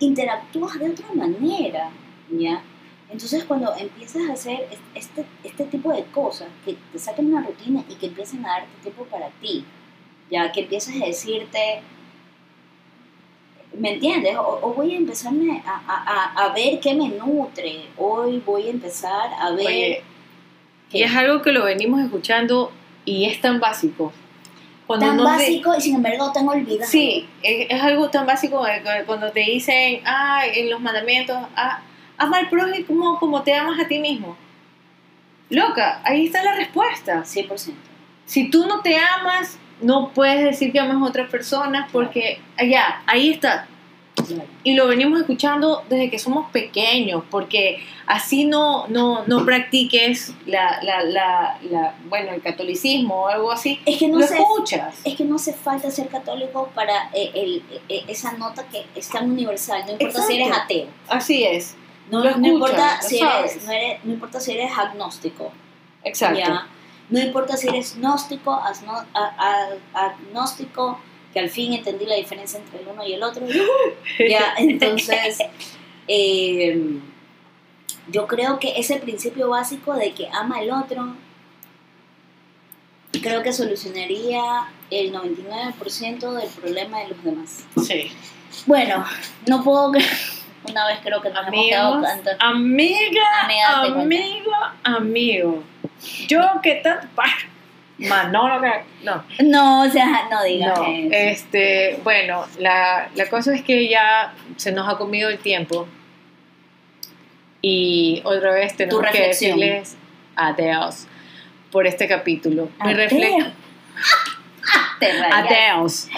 Interactúas 0.00 0.78
de 0.78 0.90
otra 0.90 1.06
manera, 1.14 1.90
¿ya? 2.30 2.62
Entonces 3.08 3.44
cuando 3.44 3.74
empiezas 3.76 4.28
a 4.28 4.32
hacer 4.34 4.68
es- 4.70 4.78
este, 4.94 5.24
este 5.44 5.64
tipo 5.64 5.92
de 5.92 6.04
cosas, 6.06 6.48
que 6.64 6.76
te 6.92 6.98
saquen 6.98 7.32
una 7.32 7.46
rutina 7.46 7.82
y 7.88 7.94
que 7.94 8.06
empiecen 8.06 8.44
a 8.44 8.48
darte 8.50 8.68
tiempo 8.82 9.04
para 9.04 9.28
ti, 9.40 9.64
ya 10.30 10.50
que 10.52 10.60
empieces 10.62 11.00
a 11.00 11.06
decirte, 11.06 11.80
¿me 13.78 13.94
entiendes? 13.94 14.36
O, 14.36 14.58
o 14.62 14.74
voy 14.74 14.94
a 14.94 14.96
empezarme 14.96 15.62
a, 15.66 15.80
a- 15.86 16.44
a- 16.46 16.52
ver 16.54 16.80
qué 16.80 16.94
me 16.94 17.08
nutre, 17.08 17.82
hoy 17.96 18.42
voy 18.44 18.66
a 18.68 18.70
empezar 18.70 19.30
a 19.38 19.50
ver... 19.50 19.66
Oye, 19.66 20.02
y 20.92 21.02
es 21.02 21.14
algo 21.14 21.42
que 21.42 21.52
lo 21.52 21.64
venimos 21.64 22.00
escuchando 22.00 22.72
y 23.04 23.24
es 23.26 23.40
tan 23.40 23.58
básico. 23.60 24.12
Cuando 24.86 25.06
tan 25.06 25.16
no 25.16 25.24
te- 25.24 25.30
básico 25.30 25.74
y 25.76 25.80
sin 25.80 25.96
embargo 25.96 26.30
tan 26.32 26.48
olvidado. 26.48 26.88
Sí, 26.90 27.26
es, 27.42 27.66
es 27.70 27.82
algo 27.82 28.08
tan 28.08 28.24
básico 28.24 28.62
que 28.64 29.04
cuando 29.04 29.30
te 29.32 29.40
dicen, 29.40 30.00
ah, 30.04 30.42
en 30.46 30.70
los 30.70 30.80
mandamientos, 30.80 31.36
ah, 31.56 31.80
ama 32.16 32.38
al 32.38 32.48
prójimo 32.48 32.86
como, 32.86 33.18
como 33.18 33.42
te 33.42 33.52
amas 33.52 33.78
a 33.80 33.88
ti 33.88 33.98
mismo. 33.98 34.36
Loca, 35.50 36.00
ahí 36.04 36.26
está 36.26 36.42
la 36.42 36.54
respuesta. 36.54 37.22
100%. 37.24 37.72
Si 38.24 38.50
tú 38.50 38.66
no 38.66 38.80
te 38.80 38.96
amas, 38.96 39.58
no 39.80 40.10
puedes 40.14 40.42
decir 40.44 40.72
que 40.72 40.80
amas 40.80 40.96
a 41.02 41.04
otras 41.04 41.30
personas 41.30 41.88
porque 41.92 42.40
allá, 42.56 43.02
ahí 43.06 43.30
está. 43.30 43.68
Y 44.64 44.74
lo 44.74 44.88
venimos 44.88 45.20
escuchando 45.20 45.84
desde 45.90 46.08
que 46.10 46.18
somos 46.18 46.50
pequeños, 46.50 47.22
porque 47.30 47.80
así 48.06 48.44
no, 48.46 48.86
no, 48.88 49.24
no 49.26 49.44
practiques 49.44 50.32
la, 50.46 50.80
la, 50.82 51.02
la, 51.04 51.58
la- 51.70 51.94
bueno, 52.08 52.32
el 52.32 52.40
catolicismo 52.40 53.14
o 53.24 53.28
algo 53.28 53.52
así. 53.52 53.78
Es 53.84 53.98
que 53.98 54.08
no 54.08 54.18
lo 54.18 54.26
se 54.26 54.38
escuchas. 54.38 55.00
es 55.04 55.14
que 55.16 55.24
no 55.24 55.36
hace 55.36 55.52
falta 55.52 55.90
ser 55.90 56.08
católico 56.08 56.70
para 56.74 57.10
eh, 57.12 57.30
el- 57.34 57.62
eh, 57.90 58.04
esa 58.08 58.32
nota 58.32 58.64
que 58.68 58.86
es 58.94 59.08
tan 59.10 59.30
universal. 59.30 59.82
No 59.86 59.92
importa 59.92 60.22
si 60.22 60.34
eres 60.34 60.50
ateo. 60.56 60.86
Así 61.08 61.44
es. 61.44 61.76
No, 62.10 62.24
Lo 62.24 62.24
no 62.24 62.46
escuchas, 62.46 62.52
importa 62.52 62.98
lo 63.02 63.08
si 63.08 63.18
eres, 63.20 63.64
no, 63.66 63.72
eres- 63.72 64.04
no 64.04 64.12
importa 64.14 64.40
si 64.40 64.52
eres 64.52 64.78
agnóstico. 64.78 65.52
Exacto. 66.04 66.38
¿ya? 66.38 66.66
No 67.10 67.20
importa 67.20 67.56
si 67.56 67.68
eres 67.68 67.96
gnóstico, 67.96 68.50
asno- 68.52 69.06
a- 69.14 69.76
a- 69.94 70.06
agnóstico, 70.06 70.98
que 71.32 71.40
al 71.40 71.50
fin 71.50 71.72
entendí 71.74 72.04
la 72.06 72.16
diferencia 72.16 72.58
entre 72.58 72.80
el 72.80 72.88
uno 72.88 73.06
y 73.06 73.12
el 73.14 73.22
otro. 73.22 73.46
Ya, 74.28 74.54
entonces, 74.58 75.38
eh, 76.08 76.98
yo 78.08 78.26
creo 78.26 78.58
que 78.58 78.78
ese 78.78 78.96
principio 78.96 79.48
básico 79.50 79.94
de 79.94 80.12
que 80.14 80.28
ama 80.32 80.58
al 80.58 80.70
otro, 80.70 81.14
creo 83.22 83.42
que 83.42 83.52
solucionaría 83.52 84.66
el 84.90 85.12
99% 85.12 86.32
del 86.32 86.48
problema 86.50 87.00
de 87.00 87.08
los 87.08 87.24
demás. 87.24 87.64
Sí. 87.84 88.10
Bueno, 88.66 89.04
no 89.46 89.62
puedo. 89.64 89.92
Una 90.70 90.86
vez 90.88 90.98
creo 91.02 91.20
que 91.20 91.30
nos 91.30 91.46
hemos 91.46 91.66
quedado 91.66 91.94
Amigos, 91.94 92.08
tanto. 92.24 92.30
amiga, 92.44 93.22
Amiga, 93.44 94.00
amigo, 94.02 94.52
amigo. 94.84 95.62
Yo 96.28 96.40
que 96.62 96.76
tanto... 96.76 97.06
Manolo. 97.98 98.60
No, 99.02 99.24
No, 99.42 99.80
o 99.84 99.88
sea, 99.88 100.28
no 100.30 100.44
digas 100.44 100.78
no. 100.78 100.84
eso. 100.84 101.08
Este, 101.12 101.98
bueno, 102.04 102.44
la, 102.58 103.08
la 103.14 103.26
cosa 103.30 103.54
es 103.54 103.62
que 103.62 103.88
ya 103.88 104.34
se 104.56 104.70
nos 104.72 104.86
ha 104.86 104.98
comido 104.98 105.30
el 105.30 105.38
tiempo. 105.38 105.88
Y 107.62 108.20
otra 108.24 108.52
vez 108.52 108.76
tenemos 108.76 109.04
que 109.10 109.28
decirles 109.28 109.96
adiós 110.36 111.06
por 111.72 111.86
este 111.86 112.06
capítulo. 112.06 112.68
Mi 112.84 112.92
Ateo. 112.92 113.08
reflex- 113.08 113.52
Te 114.98 115.12
rayaste, 115.12 115.54
Adiós. 115.54 116.08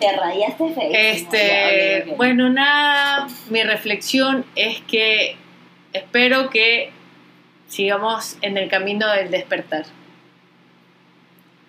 te 0.00 0.16
rayaste 0.16 0.74
feísimo. 0.74 0.90
Este, 0.96 2.04
Ya, 2.08 2.14
bueno, 2.14 2.48
nada, 2.48 3.26
mi 3.50 3.62
reflexión 3.62 4.44
es 4.56 4.80
que 4.82 5.36
espero 5.92 6.50
que 6.50 6.90
sigamos 7.68 8.36
en 8.42 8.56
el 8.56 8.68
camino 8.68 9.10
del 9.10 9.30
despertar. 9.30 9.84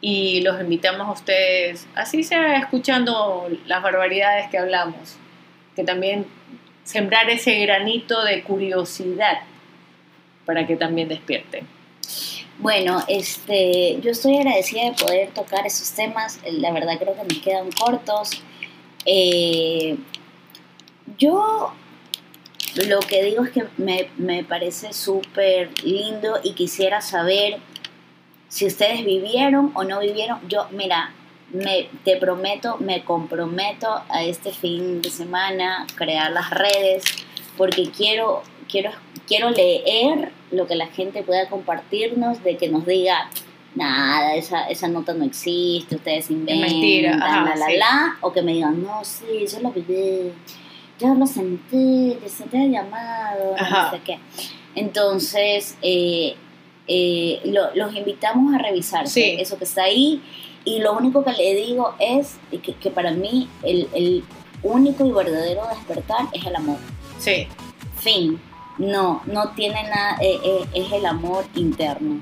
Y 0.02 0.42
los 0.42 0.60
invitamos 0.60 1.08
a 1.08 1.12
ustedes, 1.12 1.88
así 1.96 2.24
sea 2.24 2.58
escuchando 2.58 3.48
las 3.66 3.82
barbaridades 3.82 4.50
que 4.50 4.58
hablamos, 4.58 5.16
que 5.78 5.84
también 5.86 6.26
sembrar 6.84 7.30
ese 7.30 7.58
granito 7.60 8.22
de 8.24 8.44
curiosidad 8.44 9.40
para 10.46 10.68
que 10.68 10.76
también 10.76 11.08
despierten. 11.08 11.66
Bueno, 12.60 13.04
este, 13.08 14.00
yo 14.02 14.12
estoy 14.12 14.38
agradecida 14.38 14.84
de 14.84 14.92
poder 14.92 15.30
tocar 15.30 15.66
esos 15.66 15.92
temas. 15.92 16.40
La 16.46 16.72
verdad 16.72 16.98
creo 17.00 17.16
que 17.16 17.24
nos 17.24 17.44
quedan 17.44 17.72
cortos. 17.72 18.44
Eh, 19.06 19.98
yo 21.18 21.74
lo 22.88 23.00
que 23.02 23.24
digo 23.24 23.44
es 23.44 23.52
que 23.52 23.66
me, 23.78 24.10
me 24.18 24.44
parece 24.44 24.94
súper 24.94 25.70
lindo 25.84 26.40
y 26.44 26.54
quisiera 26.54 27.02
saber 27.02 27.60
si 28.48 28.66
ustedes 28.66 29.06
vivieron 29.06 29.72
o 29.76 29.84
no 29.84 30.00
vivieron. 30.00 30.40
Yo, 30.48 30.68
mira, 30.72 31.14
me, 31.52 31.90
te 32.04 32.18
prometo, 32.18 32.78
me 32.78 33.04
comprometo 33.04 34.02
a 34.10 34.24
este 34.24 34.52
fin 34.52 35.02
de 35.02 35.10
semana 35.10 35.86
crear 35.96 36.32
las 36.32 36.50
redes 36.50 37.04
porque 37.58 37.90
quiero, 37.96 38.42
quiero, 38.70 38.92
quiero 39.28 39.52
leer 39.52 40.32
lo 40.52 40.68
que 40.68 40.76
la 40.76 40.88
gente 40.88 41.24
pueda 41.24 41.48
compartirnos, 41.50 42.44
de 42.44 42.58
que 42.58 42.70
nos 42.70 42.86
diga, 42.86 43.30
nada, 43.76 44.36
esa, 44.36 44.68
esa 44.68 44.88
nota 44.88 45.14
no 45.14 45.26
existe, 45.26 45.96
ustedes 45.96 46.30
inventan, 46.32 46.72
mentira, 46.72 47.16
ajá, 47.16 47.50
la, 47.50 47.56
la, 47.56 47.66
sí. 47.68 47.78
la, 47.78 48.18
o 48.22 48.32
que 48.32 48.42
me 48.42 48.54
digan, 48.54 48.82
no, 48.82 49.04
sí, 49.04 49.46
yo 49.52 49.60
lo 49.60 49.72
viví, 49.72 50.32
yo 51.04 51.14
lo 51.16 51.28
sentí, 51.28 52.18
yo 52.22 52.30
sentí 52.30 52.58
el 52.58 52.72
llamado, 52.72 53.56
Ajá. 53.60 53.84
no 53.86 53.92
sé 53.92 54.02
qué. 54.04 54.20
Entonces, 54.76 55.78
eh, 55.82 56.36
eh, 56.88 57.42
lo- 57.46 57.74
los 57.76 57.96
invitamos 57.96 58.54
a 58.54 58.58
revisar 58.58 59.08
Sí. 59.08 59.36
eso 59.40 59.58
que 59.58 59.64
está 59.66 59.84
ahí. 59.84 60.22
Y 60.66 60.80
lo 60.80 60.94
único 60.98 61.24
que 61.24 61.34
le 61.34 61.56
digo 61.56 61.94
es 62.00 62.38
que, 62.52 62.74
que 62.76 62.90
para 62.90 63.12
mí 63.12 63.50
el, 63.64 63.88
el 63.94 64.24
único 64.64 65.06
y 65.06 65.12
verdadero 65.12 65.62
despertar 65.70 66.28
es 66.34 66.46
el 66.46 66.56
amor. 66.56 66.78
Sí. 67.20 67.48
Fin. 67.98 68.40
No, 68.78 69.22
no 69.28 69.50
tiene 69.50 69.84
nada, 69.84 70.18
eh, 70.20 70.40
eh, 70.44 70.66
es 70.74 70.92
el 70.92 71.06
amor 71.06 71.46
interno. 71.56 72.20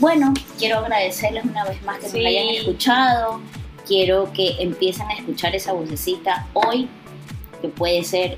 Bueno, 0.00 0.34
quiero 0.58 0.78
agradecerles 0.78 1.44
una 1.44 1.64
vez 1.64 1.80
más 1.84 1.98
que 1.98 2.08
Sí. 2.08 2.18
nos 2.18 2.26
hayan 2.26 2.48
escuchado. 2.48 3.40
Quiero 3.86 4.32
que 4.32 4.56
empiecen 4.60 5.06
a 5.08 5.14
escuchar 5.14 5.54
esa 5.54 5.72
vocecita 5.72 6.46
hoy, 6.54 6.88
que 7.62 7.68
puede 7.68 8.04
ser 8.04 8.36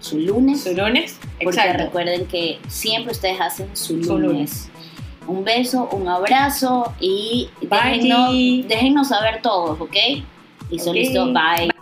su 0.00 0.18
lunes. 0.18 0.62
Su 0.64 0.74
lunes. 0.74 1.18
Porque 1.42 1.56
Exacto. 1.56 1.84
recuerden 1.84 2.26
que 2.26 2.58
siempre 2.68 3.12
ustedes 3.12 3.40
hacen 3.40 3.74
su 3.74 3.94
lunes. 3.94 4.06
Su 4.06 4.18
lunes. 4.18 4.70
Un 5.26 5.42
beso, 5.42 5.88
un 5.92 6.06
abrazo 6.06 6.92
y 7.00 7.48
Bye. 7.62 7.70
déjennos, 7.94 8.34
déjennos 8.68 9.08
saber 9.08 9.40
todos, 9.40 9.80
¿ok? 9.80 9.96
Listo, 10.70 10.90
Ok. 10.90 10.96
listo, 10.96 11.26
bye. 11.32 11.73